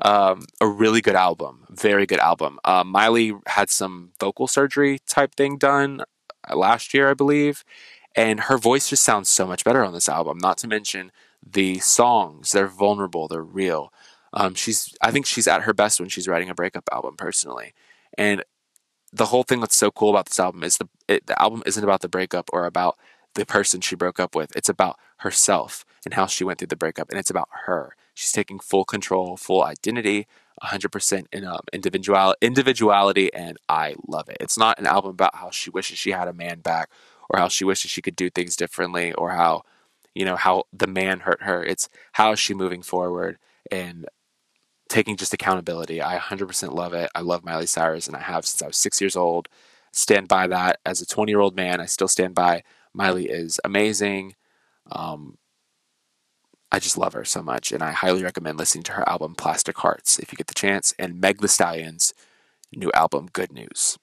Um, 0.00 0.44
a 0.60 0.66
really 0.66 1.00
good 1.00 1.14
album, 1.14 1.66
very 1.70 2.04
good 2.04 2.18
album. 2.18 2.58
Uh, 2.64 2.84
Miley 2.84 3.32
had 3.46 3.70
some 3.70 4.10
vocal 4.20 4.46
surgery 4.46 4.98
type 5.06 5.34
thing 5.34 5.56
done 5.56 6.02
last 6.52 6.92
year, 6.92 7.10
I 7.10 7.14
believe. 7.14 7.64
And 8.14 8.40
her 8.40 8.58
voice 8.58 8.90
just 8.90 9.04
sounds 9.04 9.28
so 9.28 9.46
much 9.46 9.64
better 9.64 9.84
on 9.84 9.92
this 9.94 10.08
album. 10.08 10.38
Not 10.38 10.58
to 10.58 10.68
mention 10.68 11.12
the 11.46 11.78
songs; 11.78 12.52
they're 12.52 12.66
vulnerable, 12.66 13.28
they're 13.28 13.42
real. 13.42 13.92
Um, 14.32 14.54
she's, 14.54 14.94
I 15.00 15.10
think 15.10 15.26
she's 15.26 15.48
at 15.48 15.62
her 15.62 15.72
best 15.72 16.00
when 16.00 16.08
she's 16.08 16.28
writing 16.28 16.50
a 16.50 16.54
breakup 16.54 16.88
album, 16.92 17.16
personally. 17.16 17.74
And 18.18 18.44
the 19.12 19.26
whole 19.26 19.42
thing 19.42 19.60
that's 19.60 19.76
so 19.76 19.90
cool 19.90 20.10
about 20.10 20.26
this 20.26 20.40
album 20.40 20.62
is 20.62 20.78
the 20.78 20.88
it, 21.08 21.26
the 21.26 21.40
album 21.40 21.62
isn't 21.66 21.82
about 21.82 22.00
the 22.00 22.08
breakup 22.08 22.50
or 22.52 22.66
about 22.66 22.98
the 23.34 23.46
person 23.46 23.80
she 23.80 23.96
broke 23.96 24.18
up 24.20 24.34
with. 24.34 24.54
It's 24.56 24.68
about 24.68 24.98
herself 25.18 25.84
and 26.04 26.14
how 26.14 26.26
she 26.26 26.44
went 26.44 26.58
through 26.58 26.68
the 26.68 26.76
breakup, 26.76 27.10
and 27.10 27.18
it's 27.18 27.30
about 27.30 27.48
her. 27.66 27.96
She's 28.14 28.32
taking 28.32 28.58
full 28.58 28.84
control, 28.84 29.36
full 29.36 29.62
identity, 29.62 30.26
100% 30.62 31.26
in 31.32 31.44
um, 31.44 31.60
individual 31.72 32.34
individuality, 32.40 33.32
and 33.32 33.58
I 33.68 33.94
love 34.06 34.28
it. 34.28 34.38
It's 34.40 34.58
not 34.58 34.78
an 34.78 34.86
album 34.86 35.10
about 35.10 35.36
how 35.36 35.50
she 35.50 35.70
wishes 35.70 35.98
she 35.98 36.10
had 36.10 36.28
a 36.28 36.32
man 36.32 36.60
back, 36.60 36.90
or 37.28 37.38
how 37.38 37.48
she 37.48 37.64
wishes 37.64 37.90
she 37.90 38.02
could 38.02 38.16
do 38.16 38.30
things 38.30 38.56
differently, 38.56 39.12
or 39.14 39.30
how 39.30 39.62
you 40.14 40.24
know 40.24 40.36
how 40.36 40.64
the 40.72 40.86
man 40.86 41.20
hurt 41.20 41.42
her. 41.42 41.62
It's 41.62 41.88
how 42.12 42.32
is 42.32 42.38
she 42.38 42.54
moving 42.54 42.82
forward 42.82 43.38
and 43.70 44.06
taking 44.88 45.16
just 45.16 45.34
accountability. 45.34 46.00
I 46.00 46.18
100% 46.18 46.72
love 46.72 46.94
it. 46.94 47.10
I 47.14 47.20
love 47.20 47.44
Miley 47.44 47.66
Cyrus, 47.66 48.06
and 48.06 48.16
I 48.16 48.20
have 48.20 48.46
since 48.46 48.62
I 48.62 48.66
was 48.66 48.76
six 48.76 49.00
years 49.00 49.16
old. 49.16 49.48
Stand 49.92 50.28
by 50.28 50.46
that 50.48 50.80
as 50.84 51.00
a 51.00 51.06
20 51.06 51.32
year 51.32 51.40
old 51.40 51.56
man. 51.56 51.80
I 51.80 51.86
still 51.86 52.08
stand 52.08 52.34
by. 52.34 52.62
Miley 52.92 53.28
is 53.28 53.60
amazing. 53.64 54.34
Um, 54.90 55.38
I 56.70 56.78
just 56.78 56.98
love 56.98 57.12
her 57.14 57.24
so 57.24 57.42
much, 57.42 57.72
and 57.72 57.82
I 57.82 57.92
highly 57.92 58.22
recommend 58.22 58.58
listening 58.58 58.84
to 58.84 58.92
her 58.92 59.08
album 59.08 59.34
Plastic 59.34 59.78
Hearts 59.78 60.18
if 60.18 60.32
you 60.32 60.36
get 60.36 60.48
the 60.48 60.54
chance, 60.54 60.94
and 60.98 61.20
Meg 61.20 61.40
the 61.40 61.48
Stallion's 61.48 62.12
new 62.74 62.90
album 62.92 63.28
Good 63.32 63.52
News. 63.52 63.98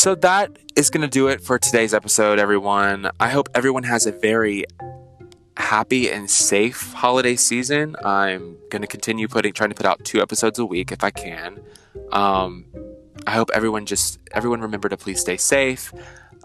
So 0.00 0.14
that 0.14 0.56
is 0.76 0.88
going 0.88 1.02
to 1.02 1.08
do 1.08 1.28
it 1.28 1.42
for 1.42 1.58
today's 1.58 1.92
episode, 1.92 2.38
everyone. 2.38 3.10
I 3.20 3.28
hope 3.28 3.50
everyone 3.54 3.82
has 3.82 4.06
a 4.06 4.12
very 4.12 4.64
happy 5.58 6.10
and 6.10 6.30
safe 6.30 6.94
holiday 6.94 7.36
season. 7.36 7.96
I'm 8.02 8.56
going 8.70 8.80
to 8.80 8.88
continue 8.88 9.28
putting, 9.28 9.52
trying 9.52 9.68
to 9.68 9.74
put 9.74 9.84
out 9.84 10.02
two 10.02 10.22
episodes 10.22 10.58
a 10.58 10.64
week 10.64 10.90
if 10.90 11.04
I 11.04 11.10
can. 11.10 11.60
Um, 12.12 12.64
I 13.26 13.32
hope 13.32 13.50
everyone 13.52 13.84
just 13.84 14.18
everyone 14.32 14.62
remember 14.62 14.88
to 14.88 14.96
please 14.96 15.20
stay 15.20 15.36
safe 15.36 15.92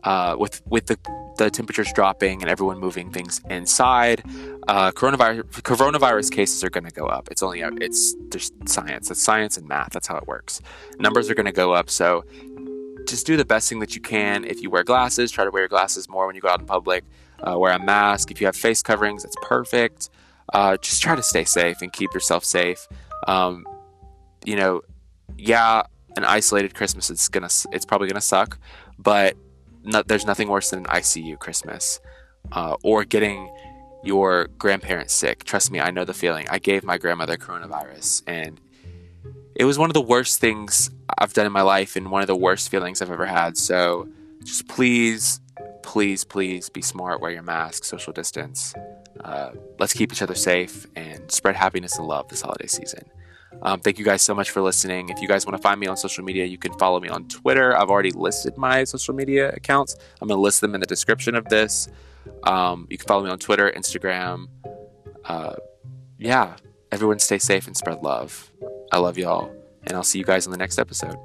uh, 0.04 0.36
with 0.38 0.62
with 0.68 0.88
the 0.88 1.00
the 1.38 1.50
temperatures 1.50 1.94
dropping 1.94 2.42
and 2.42 2.52
everyone 2.52 2.78
moving 2.78 3.10
things 3.10 3.40
inside, 3.50 4.22
uh, 4.68 4.92
coronavirus 4.92 5.44
coronavirus 5.62 6.30
cases 6.30 6.62
are 6.62 6.70
going 6.70 6.84
to 6.84 6.92
go 6.92 7.06
up. 7.06 7.30
It's 7.32 7.42
only 7.42 7.62
it's 7.80 8.16
just 8.32 8.54
science. 8.68 9.10
It's 9.10 9.24
science 9.24 9.56
and 9.56 9.66
math. 9.66 9.92
That's 9.92 10.08
how 10.08 10.18
it 10.18 10.28
works. 10.28 10.62
Numbers 11.00 11.30
are 11.30 11.36
going 11.36 11.46
to 11.46 11.54
go 11.54 11.72
up. 11.72 11.90
So 11.90 12.26
just 13.08 13.26
do 13.26 13.38
the 13.38 13.46
best 13.46 13.70
thing 13.70 13.80
that 13.80 13.96
you 13.96 14.02
can. 14.02 14.44
If 14.46 14.62
you 14.62 14.70
wear 14.70 14.84
glasses, 14.84 15.32
try 15.32 15.46
to 15.46 15.52
wear 15.52 15.64
your 15.64 15.70
glasses 15.70 16.10
more 16.10 16.26
when 16.26 16.36
you 16.36 16.42
go 16.42 16.50
out 16.50 16.60
in 16.60 16.66
public. 16.66 17.04
Uh, 17.42 17.58
wear 17.60 17.74
a 17.74 17.80
mask. 17.80 18.32
If 18.32 18.40
you 18.40 18.48
have 18.48 18.56
face 18.56 18.82
coverings, 18.82 19.24
that's 19.24 19.36
perfect. 19.42 20.10
Uh, 20.54 20.78
just 20.78 21.02
try 21.02 21.16
to 21.16 21.24
stay 21.24 21.44
safe 21.44 21.82
and 21.82 21.92
keep 21.92 22.14
yourself 22.14 22.46
safe. 22.46 22.88
Um, 23.28 23.66
you 24.46 24.56
know, 24.56 24.82
yeah, 25.38 25.84
an 26.18 26.24
isolated 26.24 26.74
Christmas 26.74 27.10
it's 27.10 27.28
gonna 27.28 27.50
it's 27.72 27.86
probably 27.86 28.08
gonna 28.08 28.22
suck, 28.22 28.58
but 28.98 29.36
no, 29.84 30.02
there's 30.04 30.26
nothing 30.26 30.48
worse 30.48 30.70
than 30.70 30.80
an 30.80 30.86
ICU 30.86 31.38
Christmas 31.40 32.00
uh, 32.52 32.76
or 32.84 33.04
getting 33.04 33.52
your 34.04 34.48
grandparents 34.58 35.14
sick. 35.14 35.44
Trust 35.44 35.72
me, 35.72 35.80
I 35.80 35.92
know 35.92 36.06
the 36.06 36.14
feeling. 36.14 36.48
I 36.50 36.60
gave 36.60 36.84
my 36.84 36.98
grandmother 36.98 37.38
coronavirus, 37.38 38.24
and 38.28 38.62
it 39.56 39.66
was 39.66 39.78
one 39.78 39.90
of 39.90 39.94
the 39.94 40.02
worst 40.02 40.40
things 40.40 40.90
I've 41.18 41.34
done 41.34 41.46
in 41.46 41.52
my 41.52 41.62
life 41.62 41.96
and 41.96 42.12
one 42.12 42.22
of 42.22 42.28
the 42.28 42.36
worst 42.36 42.70
feelings 42.70 43.02
I've 43.02 43.12
ever 43.12 43.26
had. 43.26 43.58
So 43.58 44.08
just 44.44 44.68
please, 44.68 45.40
please, 45.82 46.24
please 46.24 46.70
be 46.70 46.82
smart, 46.82 47.22
wear 47.22 47.32
your 47.32 47.44
mask, 47.44 47.86
social 47.86 48.12
distance. 48.12 48.74
Uh, 49.24 49.52
let's 49.80 49.94
keep 49.94 50.12
each 50.12 50.22
other 50.22 50.36
safe 50.36 50.86
and 50.96 51.32
spread 51.32 51.56
happiness 51.56 51.98
and 51.98 52.08
love 52.08 52.28
this 52.28 52.42
holiday 52.42 52.68
season. 52.68 53.04
Um, 53.62 53.80
thank 53.80 53.98
you 53.98 54.06
guys 54.06 54.22
so 54.22 54.36
much 54.36 54.52
for 54.52 54.62
listening. 54.62 55.10
If 55.10 55.22
you 55.22 55.28
guys 55.28 55.46
want 55.46 55.56
to 55.56 55.62
find 55.62 55.80
me 55.80 55.88
on 55.88 55.96
social 55.96 56.24
media, 56.24 56.46
you 56.46 56.58
can 56.58 56.74
follow 56.74 57.00
me 57.00 57.08
on 57.08 57.28
Twitter. 57.30 57.76
I've 57.76 57.90
already 57.90 58.12
listed 58.12 58.58
my 58.58 58.84
social 58.84 59.16
media 59.16 59.52
accounts. 59.52 59.96
I'm 60.22 60.28
going 60.28 60.38
to 60.38 60.42
list 60.42 60.60
them 60.60 60.76
in 60.76 60.82
the 60.82 60.88
description 60.88 61.36
of 61.36 61.46
this. 61.46 61.88
Um, 62.44 62.88
you 62.90 62.98
can 62.98 63.08
follow 63.08 63.24
me 63.24 63.30
on 63.30 63.40
Twitter, 63.40 63.72
Instagram. 63.72 64.48
Uh, 65.24 65.56
yeah, 66.20 66.58
everyone 66.92 67.20
stay 67.20 67.38
safe 67.38 67.68
and 67.68 67.76
spread 67.78 68.04
love. 68.04 68.52
I 68.92 68.98
love 69.00 69.18
y'all, 69.18 69.52
and 69.84 69.96
I'll 69.96 70.04
see 70.04 70.20
you 70.20 70.26
guys 70.26 70.46
in 70.46 70.52
the 70.52 70.58
next 70.58 70.80
episode. 70.80 71.18